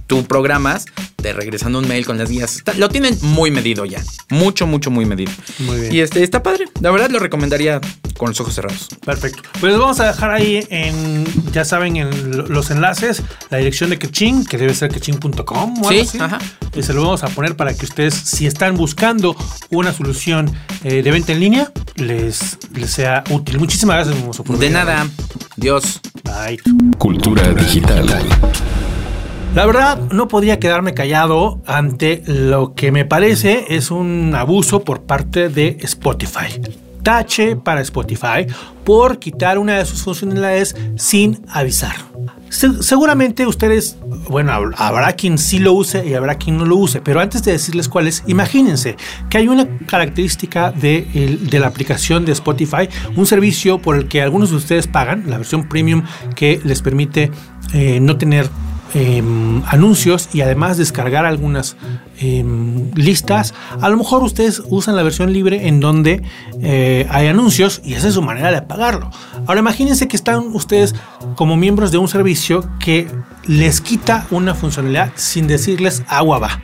tú 0.08 0.26
programas, 0.26 0.86
te 1.22 1.34
regresando 1.34 1.80
un 1.80 1.88
mail 1.88 2.06
con 2.06 2.18
las 2.18 2.30
guías. 2.30 2.64
lo 2.78 2.90
tienen 2.90 3.18
muy 3.22 3.52
medido 3.52 3.86
ya. 3.86 4.04
Mucho, 4.30 4.68
mucho, 4.68 4.92
muy 4.92 5.06
medido. 5.06 5.32
Muy 5.60 5.82
bien. 5.82 5.96
Y 5.96 6.00
este 6.00 6.24
está 6.24 6.44
padre. 6.44 6.66
La 6.82 6.92
verdad 6.92 7.10
lo 7.10 7.20
recomendaría 7.20 7.80
con 8.18 8.30
los 8.30 8.40
ojos 8.42 8.54
cerrados. 8.54 8.90
Perfecto. 9.06 9.42
Pues 9.60 9.78
vamos 9.78 10.00
a 10.00 10.08
dejar 10.08 10.32
ahí 10.32 10.66
en, 10.70 11.26
ya 11.52 11.66
saben, 11.66 11.98
en 11.98 12.52
los 12.54 12.70
enlaces, 12.72 13.24
la 13.50 13.58
dirección 13.58 13.90
de 13.90 13.98
Kaching, 13.98 14.46
que 14.46 14.58
debe 14.58 14.74
ser 14.74 14.92
kaching.com. 14.92 15.84
Sí, 15.88 16.20
ajá. 16.20 16.40
Y 16.76 16.84
se 16.84 16.94
lo 16.94 17.02
vamos 17.02 17.24
a 17.24 17.30
poner 17.30 17.56
para 17.56 17.74
que 17.74 17.86
ustedes, 17.86 18.14
si 18.14 18.46
están 18.46 18.76
buscando 18.78 19.36
una 19.70 19.94
solución 19.94 20.52
eh, 20.84 21.02
de 21.02 21.12
venta 21.12 21.32
en 21.32 21.40
línea, 21.40 21.72
les, 21.96 22.58
les 22.74 22.90
sea 22.90 23.24
útil. 23.30 23.60
Muchísimas 23.60 24.08
gracias, 24.08 24.60
De 24.60 24.70
nada. 24.70 25.08
Dios. 25.56 26.00
Bye. 26.24 26.60
Cultura 26.98 27.54
digital. 27.54 28.08
La 29.56 29.66
verdad, 29.66 30.00
no 30.12 30.28
podría 30.28 30.60
quedarme 30.60 30.94
callado 30.94 31.60
ante 31.66 32.22
lo 32.28 32.76
que 32.76 32.92
me 32.92 33.04
parece 33.04 33.66
es 33.70 33.90
un 33.90 34.36
abuso 34.36 34.84
por 34.84 35.02
parte 35.02 35.50
de 35.50 35.78
Spotify. 35.82 36.62
Tache 37.02 37.56
para 37.56 37.82
Spotify 37.82 38.46
por 38.84 39.18
quitar 39.18 39.58
una 39.58 39.80
de 39.80 39.86
sus 39.86 40.04
funcionalidades 40.04 40.76
sin 40.98 41.44
avisar. 41.50 41.96
seguramente 42.50 43.48
ustedes, 43.48 43.98
bueno, 44.30 44.52
habrá 44.78 45.14
quien 45.14 45.40
sí 45.40 45.58
lo 45.58 45.74
use 45.74 46.06
y 46.06 46.14
habrá 46.14 46.36
quien 46.36 46.58
no 46.58 46.66
lo 46.66 46.76
use, 46.76 47.02
pero 47.02 47.20
antes 47.20 47.44
de 47.44 47.54
decirles 47.54 47.90
cuáles, 47.90 48.24
imagínense 48.28 48.98
que 49.32 49.40
hay 49.40 49.48
una 49.48 49.68
característica 49.88 50.72
de, 50.72 51.40
la 51.52 51.68
aplicación 51.68 52.24
de 52.24 52.34
Spotify, 52.34 52.88
un 53.16 53.26
servicio 53.26 53.80
por 53.80 53.96
el 53.96 54.08
que 54.08 54.22
algunos 54.22 54.52
de 54.52 54.58
ustedes 54.58 54.86
pagan, 54.86 55.24
la 55.28 55.38
versión 55.38 55.68
premium 55.68 56.04
que 56.36 56.62
les 56.64 56.84
permite 56.84 57.32
eh, 57.74 58.00
no 58.00 58.16
tener 58.18 58.48
Em, 58.96 59.62
anuncios 59.68 60.30
y 60.34 60.42
además 60.42 60.78
descargar 60.78 61.24
algunas 61.24 61.78
em, 62.20 62.92
listas, 62.96 63.54
a 63.80 63.88
lo 63.88 63.98
mejor 63.98 64.24
ustedes 64.24 64.64
usan 64.66 64.96
la 64.96 65.04
versión 65.04 65.32
libre 65.32 65.68
en 65.68 65.80
donde 65.80 66.24
eh, 66.64 67.06
hay 67.12 67.28
anuncios 67.28 67.82
y 67.86 67.94
esa 67.94 68.08
es 68.08 68.16
su 68.16 68.24
manera 68.24 68.52
de 68.52 68.64
pagarlo. 68.64 69.12
Ahora 69.46 69.60
imagínense 69.60 70.08
que 70.08 70.16
están 70.16 70.40
ustedes 70.56 70.96
como 71.36 71.56
miembros 71.56 71.92
de 71.92 72.00
un 72.00 72.08
servicio 72.08 72.68
que 72.80 73.08
les 73.46 73.80
quita 73.80 74.26
una 74.32 74.56
funcionalidad 74.56 75.12
sin 75.16 75.46
decirles 75.46 76.02
agua 76.08 76.40
va. 76.40 76.64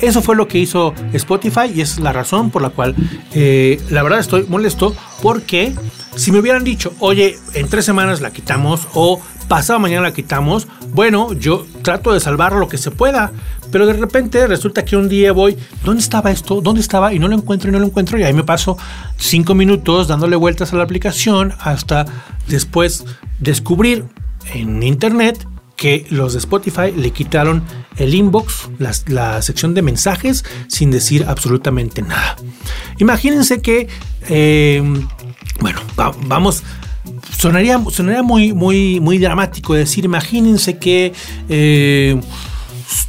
Eso 0.00 0.20
fue 0.20 0.34
lo 0.34 0.48
que 0.48 0.58
hizo 0.58 0.92
Spotify 1.12 1.70
y 1.72 1.80
es 1.80 2.00
la 2.00 2.12
razón 2.12 2.50
por 2.50 2.60
la 2.60 2.70
cual 2.70 2.96
eh, 3.34 3.80
la 3.88 4.02
verdad 4.02 4.18
estoy 4.18 4.46
molesto 4.48 4.96
porque 5.22 5.72
si 6.16 6.32
me 6.32 6.40
hubieran 6.40 6.64
dicho, 6.64 6.92
oye, 6.98 7.38
en 7.54 7.68
tres 7.68 7.84
semanas 7.84 8.20
la 8.20 8.32
quitamos 8.32 8.88
o 8.94 9.20
pasado 9.52 9.78
mañana 9.78 10.04
la 10.04 10.14
quitamos, 10.14 10.66
bueno, 10.94 11.34
yo 11.34 11.66
trato 11.82 12.14
de 12.14 12.20
salvar 12.20 12.54
lo 12.54 12.70
que 12.70 12.78
se 12.78 12.90
pueda, 12.90 13.32
pero 13.70 13.84
de 13.84 13.92
repente 13.92 14.46
resulta 14.46 14.82
que 14.82 14.96
un 14.96 15.10
día 15.10 15.32
voy, 15.32 15.58
¿dónde 15.84 16.00
estaba 16.00 16.30
esto? 16.30 16.62
¿Dónde 16.62 16.80
estaba? 16.80 17.12
Y 17.12 17.18
no 17.18 17.28
lo 17.28 17.36
encuentro 17.36 17.68
y 17.68 17.72
no 17.72 17.78
lo 17.78 17.84
encuentro 17.84 18.18
y 18.18 18.22
ahí 18.22 18.32
me 18.32 18.44
paso 18.44 18.78
cinco 19.18 19.54
minutos 19.54 20.08
dándole 20.08 20.36
vueltas 20.36 20.72
a 20.72 20.76
la 20.76 20.84
aplicación 20.84 21.52
hasta 21.60 22.06
después 22.48 23.04
descubrir 23.40 24.06
en 24.54 24.82
internet 24.82 25.46
que 25.76 26.06
los 26.08 26.32
de 26.32 26.38
Spotify 26.38 26.90
le 26.96 27.10
quitaron 27.10 27.62
el 27.98 28.14
inbox, 28.14 28.70
la, 28.78 29.42
sección 29.42 29.74
de 29.74 29.82
mensajes, 29.82 30.46
sin 30.68 30.90
decir 30.90 31.26
absolutamente 31.28 32.00
nada. 32.00 32.36
Imagínense 32.96 33.60
que, 33.60 33.88
eh, 34.30 34.82
bueno, 35.60 35.78
vamos 36.26 36.62
sonaría, 37.30 37.82
sonaría 37.90 38.22
muy, 38.22 38.52
muy, 38.52 39.00
muy 39.00 39.18
dramático 39.18 39.74
decir, 39.74 40.04
imagínense 40.04 40.78
que, 40.78 41.12
eh, 41.48 42.20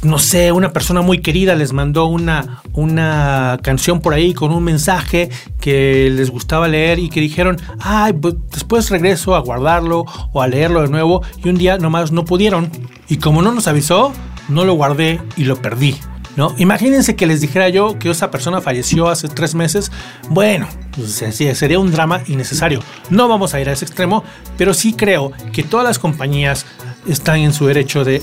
no 0.02 0.18
sé, 0.18 0.52
una 0.52 0.72
persona 0.72 1.02
muy 1.02 1.18
querida 1.20 1.54
les 1.54 1.72
mandó 1.72 2.06
una, 2.06 2.62
una 2.72 3.58
canción 3.62 4.00
por 4.00 4.14
ahí 4.14 4.34
con 4.34 4.52
un 4.52 4.64
mensaje 4.64 5.30
que 5.60 6.10
les 6.10 6.30
gustaba 6.30 6.68
leer 6.68 6.98
y 6.98 7.08
que 7.08 7.20
dijeron, 7.20 7.56
ay, 7.80 8.12
pues 8.14 8.34
después 8.50 8.90
regreso 8.90 9.34
a 9.34 9.40
guardarlo 9.40 10.04
o 10.32 10.42
a 10.42 10.48
leerlo 10.48 10.82
de 10.82 10.88
nuevo 10.88 11.22
y 11.42 11.48
un 11.48 11.56
día 11.56 11.78
nomás 11.78 12.12
no 12.12 12.24
pudieron. 12.24 12.70
Y 13.08 13.18
como 13.18 13.42
no 13.42 13.52
nos 13.52 13.68
avisó, 13.68 14.12
no 14.48 14.64
lo 14.64 14.74
guardé 14.74 15.20
y 15.36 15.44
lo 15.44 15.56
perdí. 15.56 15.96
¿No? 16.36 16.54
Imagínense 16.58 17.14
que 17.14 17.26
les 17.26 17.40
dijera 17.40 17.68
yo 17.68 17.98
que 17.98 18.10
esa 18.10 18.30
persona 18.30 18.60
falleció 18.60 19.08
hace 19.08 19.28
tres 19.28 19.54
meses. 19.54 19.92
Bueno, 20.28 20.66
pues, 20.96 21.12
sería 21.12 21.78
un 21.78 21.92
drama 21.92 22.22
innecesario. 22.26 22.80
No 23.10 23.28
vamos 23.28 23.54
a 23.54 23.60
ir 23.60 23.68
a 23.68 23.72
ese 23.72 23.84
extremo, 23.84 24.24
pero 24.58 24.74
sí 24.74 24.94
creo 24.94 25.32
que 25.52 25.62
todas 25.62 25.86
las 25.86 25.98
compañías 25.98 26.66
están 27.06 27.38
en 27.38 27.52
su 27.52 27.66
derecho 27.66 28.04
de 28.04 28.20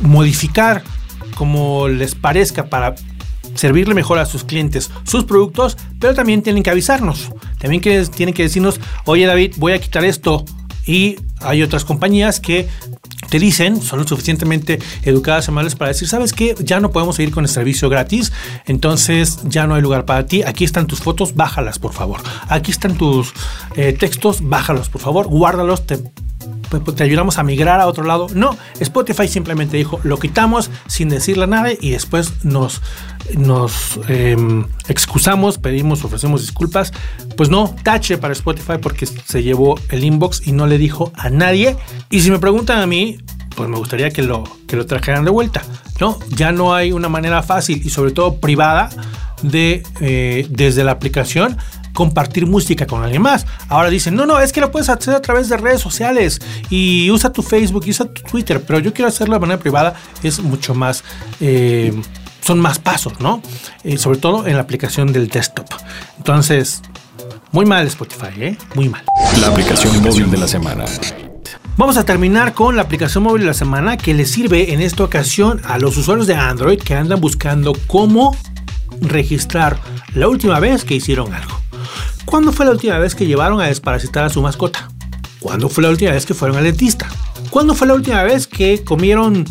modificar 0.00 0.82
como 1.34 1.88
les 1.88 2.14
parezca 2.14 2.66
para 2.66 2.94
servirle 3.54 3.94
mejor 3.94 4.18
a 4.18 4.26
sus 4.26 4.44
clientes 4.44 4.90
sus 5.04 5.24
productos, 5.24 5.76
pero 5.98 6.14
también 6.14 6.42
tienen 6.42 6.62
que 6.62 6.70
avisarnos. 6.70 7.30
También 7.58 7.82
tienen 7.82 8.34
que 8.34 8.42
decirnos, 8.42 8.80
oye 9.04 9.26
David, 9.26 9.54
voy 9.56 9.72
a 9.72 9.80
quitar 9.80 10.04
esto. 10.04 10.44
Y 10.86 11.16
hay 11.40 11.62
otras 11.62 11.84
compañías 11.84 12.38
que 12.38 12.68
te 13.28 13.38
dicen, 13.38 13.80
son 13.82 14.00
lo 14.00 14.06
suficientemente 14.06 14.78
educadas 15.02 15.48
y 15.48 15.50
amables 15.50 15.74
para 15.74 15.88
decir, 15.88 16.08
¿sabes 16.08 16.32
qué? 16.32 16.54
Ya 16.58 16.80
no 16.80 16.90
podemos 16.90 17.16
seguir 17.16 17.32
con 17.32 17.44
el 17.44 17.50
servicio 17.50 17.88
gratis, 17.88 18.32
entonces 18.66 19.40
ya 19.44 19.66
no 19.66 19.74
hay 19.74 19.82
lugar 19.82 20.04
para 20.04 20.26
ti. 20.26 20.42
Aquí 20.42 20.64
están 20.64 20.86
tus 20.86 21.00
fotos, 21.00 21.34
bájalas, 21.34 21.78
por 21.78 21.92
favor. 21.92 22.20
Aquí 22.48 22.70
están 22.70 22.96
tus 22.96 23.32
eh, 23.76 23.92
textos, 23.92 24.38
bájalos, 24.42 24.88
por 24.88 25.00
favor, 25.00 25.26
guárdalos, 25.26 25.86
te 25.86 25.98
te 26.96 27.04
ayudamos 27.04 27.38
a 27.38 27.42
migrar 27.42 27.80
a 27.80 27.86
otro 27.86 28.04
lado. 28.04 28.26
No, 28.34 28.56
Spotify 28.80 29.28
simplemente 29.28 29.76
dijo, 29.76 30.00
lo 30.02 30.18
quitamos 30.18 30.70
sin 30.86 31.08
decirle 31.08 31.46
nada 31.46 31.70
y 31.80 31.90
después 31.90 32.44
nos, 32.44 32.82
nos 33.36 33.98
em, 34.08 34.64
excusamos, 34.88 35.58
pedimos, 35.58 36.04
ofrecemos 36.04 36.40
disculpas. 36.40 36.92
Pues 37.36 37.50
no, 37.50 37.74
tache 37.82 38.18
para 38.18 38.32
Spotify 38.32 38.74
porque 38.80 39.06
se 39.06 39.42
llevó 39.42 39.78
el 39.90 40.04
inbox 40.04 40.46
y 40.46 40.52
no 40.52 40.66
le 40.66 40.78
dijo 40.78 41.12
a 41.16 41.30
nadie. 41.30 41.76
Y 42.10 42.20
si 42.20 42.30
me 42.30 42.38
preguntan 42.38 42.80
a 42.80 42.86
mí, 42.86 43.18
pues 43.54 43.68
me 43.68 43.76
gustaría 43.76 44.10
que 44.10 44.22
lo, 44.22 44.44
que 44.66 44.76
lo 44.76 44.86
trajeran 44.86 45.24
de 45.24 45.30
vuelta. 45.30 45.62
¿no? 46.00 46.18
Ya 46.28 46.52
no 46.52 46.74
hay 46.74 46.92
una 46.92 47.08
manera 47.08 47.42
fácil 47.42 47.82
y 47.84 47.90
sobre 47.90 48.12
todo 48.12 48.36
privada 48.36 48.90
de 49.42 49.82
eh, 50.00 50.46
desde 50.50 50.84
la 50.84 50.92
aplicación 50.92 51.56
compartir 51.96 52.46
música 52.46 52.86
con 52.86 53.02
alguien 53.02 53.22
más. 53.22 53.46
Ahora 53.68 53.88
dicen, 53.88 54.14
no, 54.14 54.26
no, 54.26 54.38
es 54.38 54.52
que 54.52 54.60
lo 54.60 54.70
puedes 54.70 54.88
hacer 54.88 55.14
a 55.14 55.22
través 55.22 55.48
de 55.48 55.56
redes 55.56 55.80
sociales 55.80 56.40
y 56.68 57.10
usa 57.10 57.32
tu 57.32 57.42
Facebook 57.42 57.84
y 57.86 57.90
usa 57.90 58.06
tu 58.06 58.22
Twitter, 58.22 58.62
pero 58.64 58.78
yo 58.78 58.92
quiero 58.92 59.08
hacerlo 59.08 59.34
de 59.34 59.40
manera 59.40 59.58
privada, 59.58 59.94
es 60.22 60.38
mucho 60.40 60.74
más... 60.74 61.02
Eh, 61.40 61.92
son 62.46 62.60
más 62.60 62.78
pasos, 62.78 63.18
¿no? 63.20 63.42
Eh, 63.82 63.98
sobre 63.98 64.18
todo 64.18 64.46
en 64.46 64.54
la 64.54 64.62
aplicación 64.62 65.12
del 65.12 65.28
desktop. 65.28 65.66
Entonces, 66.16 66.82
Muy 67.52 67.64
mal 67.64 67.86
Spotify, 67.86 68.28
¿eh? 68.38 68.58
Muy 68.74 68.88
mal. 68.88 69.02
La 69.40 69.48
aplicación 69.48 70.02
móvil 70.02 70.30
de 70.30 70.36
la 70.36 70.46
semana. 70.46 70.84
Vamos 71.76 71.96
a 71.96 72.04
terminar 72.04 72.52
con 72.54 72.76
la 72.76 72.82
aplicación 72.82 73.24
móvil 73.24 73.42
de 73.42 73.46
la 73.48 73.54
semana 73.54 73.96
que 73.96 74.14
le 74.14 74.26
sirve 74.26 74.74
en 74.74 74.80
esta 74.80 75.04
ocasión 75.04 75.60
a 75.64 75.78
los 75.78 75.96
usuarios 75.96 76.26
de 76.26 76.34
Android 76.34 76.78
que 76.78 76.94
andan 76.94 77.20
buscando 77.20 77.72
cómo 77.86 78.36
registrar 79.00 79.78
la 80.14 80.28
última 80.28 80.60
vez 80.60 80.84
que 80.84 80.94
hicieron 80.94 81.32
algo. 81.32 81.60
¿Cuándo 82.26 82.52
fue 82.52 82.66
la 82.66 82.72
última 82.72 82.98
vez 82.98 83.14
que 83.14 83.26
llevaron 83.26 83.60
a 83.60 83.66
desparasitar 83.66 84.24
a 84.24 84.30
su 84.30 84.42
mascota? 84.42 84.88
¿Cuándo 85.40 85.68
fue 85.68 85.82
la 85.82 85.90
última 85.90 86.12
vez 86.12 86.26
que 86.26 86.34
fueron 86.34 86.58
al 86.58 86.64
dentista? 86.64 87.08
¿Cuándo 87.50 87.74
fue 87.74 87.86
la 87.86 87.94
última 87.94 88.22
vez 88.22 88.46
que 88.46 88.84
comieron 88.84 89.44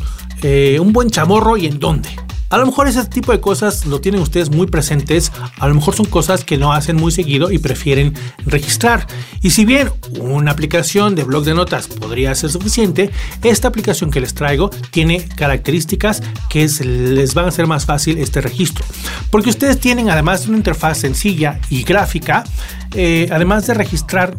eh, 0.43 0.77
un 0.79 0.93
buen 0.93 1.09
chamorro 1.09 1.57
y 1.57 1.65
en 1.65 1.79
dónde? 1.79 2.09
A 2.55 2.57
lo 2.57 2.67
mejor 2.67 2.87
ese 2.87 3.03
tipo 3.03 3.33
de 3.33 3.41
cosas 3.41 3.85
lo 3.85 3.99
tienen 3.99 4.21
ustedes 4.21 4.49
muy 4.49 4.65
presentes, 4.65 5.29
a 5.59 5.67
lo 5.67 5.75
mejor 5.75 5.93
son 5.93 6.05
cosas 6.05 6.45
que 6.45 6.57
no 6.57 6.71
hacen 6.71 6.95
muy 6.95 7.11
seguido 7.11 7.51
y 7.51 7.57
prefieren 7.57 8.13
registrar. 8.45 9.07
Y 9.41 9.49
si 9.49 9.65
bien 9.65 9.91
una 10.21 10.51
aplicación 10.51 11.15
de 11.15 11.25
blog 11.25 11.43
de 11.43 11.53
notas 11.53 11.89
podría 11.89 12.33
ser 12.33 12.49
suficiente, 12.49 13.11
esta 13.43 13.67
aplicación 13.67 14.09
que 14.09 14.21
les 14.21 14.33
traigo 14.35 14.69
tiene 14.91 15.27
características 15.27 16.23
que 16.49 16.65
les 16.65 17.33
van 17.33 17.43
a 17.43 17.47
hacer 17.49 17.67
más 17.67 17.85
fácil 17.85 18.19
este 18.19 18.39
registro. 18.39 18.85
Porque 19.31 19.49
ustedes 19.49 19.77
tienen 19.77 20.09
además 20.09 20.43
de 20.43 20.47
una 20.47 20.57
interfaz 20.59 20.99
sencilla 20.99 21.59
y 21.69 21.83
gráfica, 21.83 22.45
eh, 22.93 23.27
además 23.33 23.67
de 23.67 23.73
registrar 23.73 24.37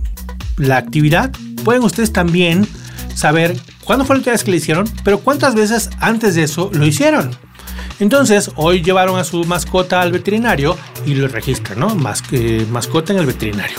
la 0.56 0.78
actividad, 0.78 1.32
pueden 1.64 1.82
ustedes 1.82 2.14
también 2.14 2.66
saber 3.14 3.60
cuándo 3.84 4.06
fue 4.06 4.16
la 4.16 4.20
última 4.20 4.32
vez 4.32 4.42
que 4.42 4.52
lo 4.52 4.56
hicieron, 4.56 4.88
pero 5.04 5.18
cuántas 5.18 5.54
veces 5.54 5.90
antes 6.00 6.34
de 6.34 6.44
eso 6.44 6.70
lo 6.72 6.86
hicieron. 6.86 7.36
Entonces, 8.00 8.50
hoy 8.56 8.82
llevaron 8.82 9.18
a 9.18 9.24
su 9.24 9.44
mascota 9.44 10.00
al 10.00 10.12
veterinario 10.12 10.76
y 11.04 11.14
lo 11.14 11.28
registran, 11.28 11.78
¿no? 11.78 11.94
mascota 11.94 13.12
en 13.12 13.18
el 13.18 13.26
veterinario. 13.26 13.78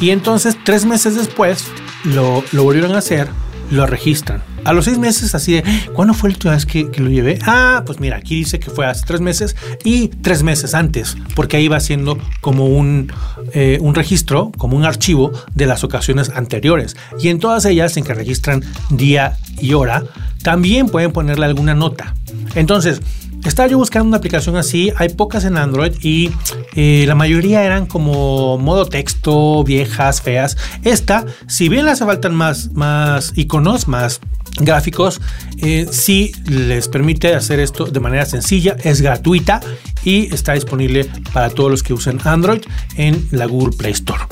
Y 0.00 0.10
entonces, 0.10 0.56
tres 0.64 0.86
meses 0.86 1.14
después, 1.16 1.66
lo, 2.04 2.42
volvieron 2.52 2.94
a 2.94 2.98
hacer, 2.98 3.28
lo 3.70 3.86
registran. 3.86 4.42
A 4.64 4.72
los 4.72 4.84
seis 4.84 4.98
meses, 4.98 5.34
así 5.34 5.54
de, 5.54 5.64
¿cuándo 5.94 6.12
fue 6.12 6.30
la 6.30 6.34
última 6.34 6.54
vez 6.54 6.66
que, 6.66 6.90
lo 6.96 7.08
llevé? 7.08 7.38
Ah, 7.46 7.82
pues 7.86 8.00
mira, 8.00 8.16
aquí 8.16 8.36
dice 8.36 8.60
que 8.60 8.70
fue 8.70 8.86
hace 8.86 9.04
tres 9.06 9.20
meses 9.20 9.56
y 9.84 10.08
tres 10.08 10.42
meses 10.42 10.74
antes, 10.74 11.16
porque 11.34 11.56
ahí 11.56 11.68
va 11.68 11.80
siendo 11.80 12.18
como 12.40 12.66
un, 12.66 13.12
eh, 13.54 13.78
un 13.80 13.94
registro, 13.94 14.52
como 14.58 14.76
un 14.76 14.84
archivo 14.84 15.32
de 15.54 15.66
las 15.66 15.84
ocasiones 15.84 16.30
anteriores. 16.30 16.96
Y 17.20 17.28
en 17.28 17.38
todas 17.38 17.64
ellas, 17.64 17.96
en 17.96 18.04
que 18.04 18.14
registran 18.14 18.62
día 18.90 19.38
y 19.60 19.72
hora, 19.72 20.04
también 20.42 20.88
pueden 20.88 21.12
ponerle 21.12 21.46
alguna 21.46 21.74
nota. 21.74 22.14
Entonces, 22.54 23.00
estaba 23.44 23.68
yo 23.68 23.78
buscando 23.78 24.08
una 24.08 24.18
aplicación 24.18 24.56
así, 24.56 24.92
hay 24.96 25.10
pocas 25.10 25.44
en 25.44 25.56
Android 25.56 25.92
y 26.02 26.30
eh, 26.74 27.04
la 27.06 27.14
mayoría 27.14 27.64
eran 27.64 27.86
como 27.86 28.58
modo 28.58 28.86
texto, 28.86 29.64
viejas, 29.64 30.22
feas. 30.22 30.56
Esta, 30.82 31.24
si 31.46 31.68
bien 31.68 31.84
le 31.84 31.92
hace 31.92 32.04
faltan 32.04 32.34
más, 32.34 32.72
más 32.72 33.32
iconos, 33.36 33.88
más 33.88 34.20
gráficos, 34.58 35.20
eh, 35.58 35.86
sí 35.90 36.32
les 36.46 36.88
permite 36.88 37.34
hacer 37.34 37.60
esto 37.60 37.84
de 37.86 38.00
manera 38.00 38.26
sencilla, 38.26 38.76
es 38.82 39.00
gratuita 39.00 39.60
y 40.04 40.32
está 40.32 40.54
disponible 40.54 41.06
para 41.32 41.50
todos 41.50 41.70
los 41.70 41.82
que 41.82 41.92
usen 41.92 42.20
Android 42.24 42.62
en 42.96 43.28
la 43.30 43.46
Google 43.46 43.76
Play 43.76 43.92
Store. 43.92 44.24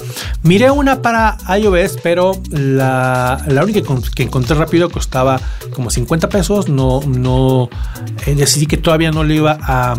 Miré 0.42 0.70
una 0.70 1.02
para 1.02 1.36
iOS, 1.58 1.98
pero 2.02 2.32
la, 2.50 3.44
única 3.62 3.80
que 4.14 4.22
encontré 4.22 4.56
rápido 4.56 4.88
costaba 4.90 5.40
como 5.74 5.90
50 5.90 6.28
pesos. 6.28 6.68
No, 6.68 7.00
no 7.06 7.68
eh, 8.26 8.34
decidí 8.34 8.66
que 8.66 8.76
todavía 8.76 9.10
no 9.10 9.24
le 9.24 9.36
iba 9.36 9.58
a, 9.60 9.94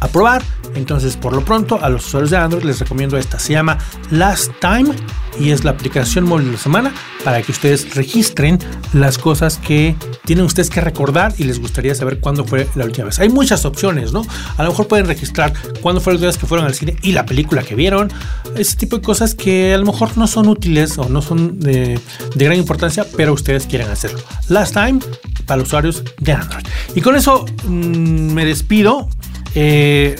a 0.00 0.08
probar. 0.08 0.42
Entonces, 0.74 1.16
por 1.16 1.32
lo 1.32 1.44
pronto, 1.44 1.82
a 1.82 1.88
los 1.88 2.06
usuarios 2.06 2.30
de 2.30 2.36
Android 2.36 2.64
les 2.64 2.78
recomiendo 2.78 3.16
esta. 3.16 3.38
Se 3.38 3.52
llama 3.52 3.78
Last 4.10 4.52
Time 4.60 4.94
y 5.40 5.50
es 5.50 5.64
la 5.64 5.70
aplicación 5.70 6.24
móvil 6.24 6.46
de 6.46 6.52
la 6.52 6.58
semana 6.58 6.92
para 7.24 7.42
que 7.42 7.52
ustedes 7.52 7.94
registren 7.94 8.58
las 8.92 9.18
cosas 9.18 9.58
que 9.58 9.96
tienen 10.24 10.44
ustedes 10.44 10.70
que 10.70 10.80
recordar 10.80 11.34
y 11.38 11.44
les 11.44 11.60
gustaría 11.60 11.94
saber 11.94 12.20
cuándo 12.20 12.44
fue 12.44 12.68
la 12.74 12.84
última 12.84 13.06
vez. 13.06 13.18
Hay 13.18 13.28
muchas 13.28 13.64
opciones, 13.64 14.12
¿no? 14.12 14.24
A 14.56 14.62
lo 14.62 14.70
mejor 14.70 14.88
pueden 14.88 15.06
registrar 15.06 15.52
cuándo 15.80 16.00
fue 16.00 16.12
la 16.12 16.16
última 16.16 16.32
que 16.32 16.46
fueron 16.46 16.66
al 16.66 16.74
cine 16.74 16.96
y 17.02 17.12
la 17.12 17.24
película 17.26 17.62
que 17.62 17.74
vieron. 17.74 18.10
Ese 18.56 18.76
tipo 18.76 18.96
de 18.96 19.02
cosas 19.02 19.34
que 19.34 19.74
a 19.74 19.78
lo 19.78 19.86
mejor 19.86 20.16
no 20.16 20.26
son 20.26 20.48
útiles 20.48 20.98
o 20.98 21.08
no 21.08 21.22
son 21.22 21.60
de, 21.60 21.98
gran 22.34 22.56
importancia, 22.56 23.06
pero 23.16 23.32
ustedes 23.32 23.66
quieren 23.66 23.88
hacerlo. 23.88 24.20
Last 24.48 24.74
time 24.74 25.00
para 25.46 25.62
usuarios 25.62 26.02
de 26.18 26.32
Android. 26.32 26.64
Y 26.94 27.00
con 27.00 27.16
eso 27.16 27.46
mm, 27.64 28.32
me 28.32 28.44
despido. 28.44 29.08
Eh, 29.54 30.16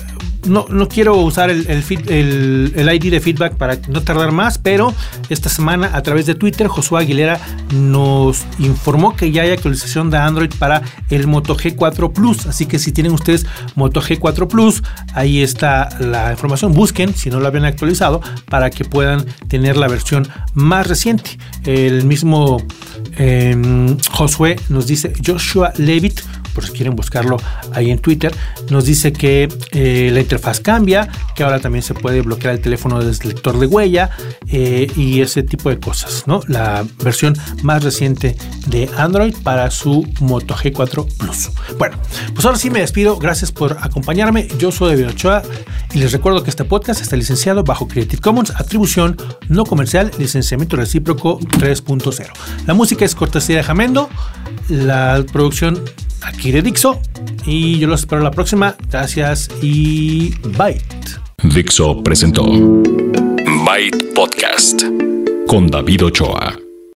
no, 0.48 0.66
quiero 0.88 1.16
usar 1.16 1.50
el, 1.50 1.66
el, 1.68 2.90
ID 2.94 3.10
de 3.10 3.20
feedback 3.20 3.54
para 3.54 3.78
no 3.88 4.02
tardar 4.02 4.32
más, 4.32 4.58
pero 4.58 4.94
esta 5.28 5.48
semana 5.48 5.90
a 5.94 6.02
través 6.02 6.26
de 6.26 6.34
Twitter 6.34 6.68
Josué 6.68 7.00
Aguilera 7.00 7.40
nos 7.74 8.44
informó 8.58 9.14
que 9.14 9.30
ya 9.30 9.42
hay 9.42 9.50
actualización 9.50 10.10
de 10.10 10.18
Android 10.18 10.50
para 10.58 10.82
el 11.10 11.26
Moto 11.26 11.56
G4 11.56 12.12
Plus. 12.12 12.46
Así 12.46 12.66
que 12.66 12.78
si 12.78 12.92
tienen 12.92 13.12
ustedes 13.12 13.46
Moto 13.74 14.00
G4 14.00 14.48
Plus, 14.48 14.82
ahí 15.14 15.42
está 15.42 15.88
la 16.00 16.30
información. 16.30 16.72
Busquen 16.72 17.14
si 17.14 17.30
no 17.30 17.40
lo 17.40 17.46
habían 17.46 17.64
actualizado 17.64 18.20
para 18.48 18.70
que 18.70 18.84
puedan 18.84 19.26
tener 19.48 19.76
la 19.76 19.88
versión 19.88 20.26
más 20.54 20.86
reciente. 20.86 21.38
El 21.64 22.04
mismo 22.04 22.62
em, 23.16 23.98
Josué 24.10 24.56
nos 24.68 24.86
dice 24.86 25.12
Joshua 25.24 25.72
Levitt 25.76 26.20
por 26.58 26.66
si 26.66 26.72
quieren 26.72 26.96
buscarlo 26.96 27.36
ahí 27.72 27.92
en 27.92 28.00
Twitter, 28.00 28.34
nos 28.68 28.84
dice 28.84 29.12
que 29.12 29.48
eh, 29.70 30.10
la 30.12 30.18
interfaz 30.18 30.58
cambia, 30.58 31.08
que 31.36 31.44
ahora 31.44 31.60
también 31.60 31.84
se 31.84 31.94
puede 31.94 32.20
bloquear 32.20 32.54
el 32.54 32.60
teléfono 32.60 32.98
desde 32.98 33.22
el 33.22 33.28
lector 33.28 33.60
de 33.60 33.66
huella 33.66 34.10
eh, 34.48 34.90
y 34.96 35.20
ese 35.20 35.44
tipo 35.44 35.70
de 35.70 35.78
cosas, 35.78 36.24
¿no? 36.26 36.40
La 36.48 36.84
versión 37.04 37.36
más 37.62 37.84
reciente 37.84 38.36
de 38.66 38.90
Android 38.96 39.36
para 39.44 39.70
su 39.70 40.04
Moto 40.18 40.56
G4 40.56 41.06
Plus. 41.16 41.50
Bueno, 41.78 41.96
pues 42.34 42.44
ahora 42.44 42.58
sí 42.58 42.70
me 42.70 42.80
despido. 42.80 43.18
Gracias 43.18 43.52
por 43.52 43.76
acompañarme. 43.80 44.48
Yo 44.58 44.72
soy 44.72 44.96
David 44.96 45.10
Ochoa 45.10 45.42
y 45.94 46.00
les 46.00 46.10
recuerdo 46.10 46.42
que 46.42 46.50
este 46.50 46.64
podcast 46.64 47.00
está 47.00 47.14
licenciado 47.14 47.62
bajo 47.62 47.86
Creative 47.86 48.20
Commons, 48.20 48.50
atribución 48.56 49.16
no 49.48 49.64
comercial, 49.64 50.10
licenciamiento 50.18 50.74
recíproco 50.74 51.38
3.0. 51.38 52.26
La 52.66 52.74
música 52.74 53.04
es 53.04 53.14
cortesía 53.14 53.58
de 53.58 53.62
Jamendo, 53.62 54.08
la 54.68 55.24
producción 55.32 55.82
aquí 56.22 56.50
de 56.50 56.62
Dixo. 56.62 57.00
Y 57.46 57.78
yo 57.78 57.88
los 57.88 58.00
espero 58.00 58.22
la 58.22 58.30
próxima. 58.30 58.76
Gracias 58.90 59.48
y 59.62 60.34
bye. 60.58 60.80
Dixo 61.42 62.02
presentó 62.02 62.44
Byte 62.44 64.14
Podcast 64.14 64.82
con 65.46 65.68
David 65.68 66.06
Ochoa. 66.06 66.67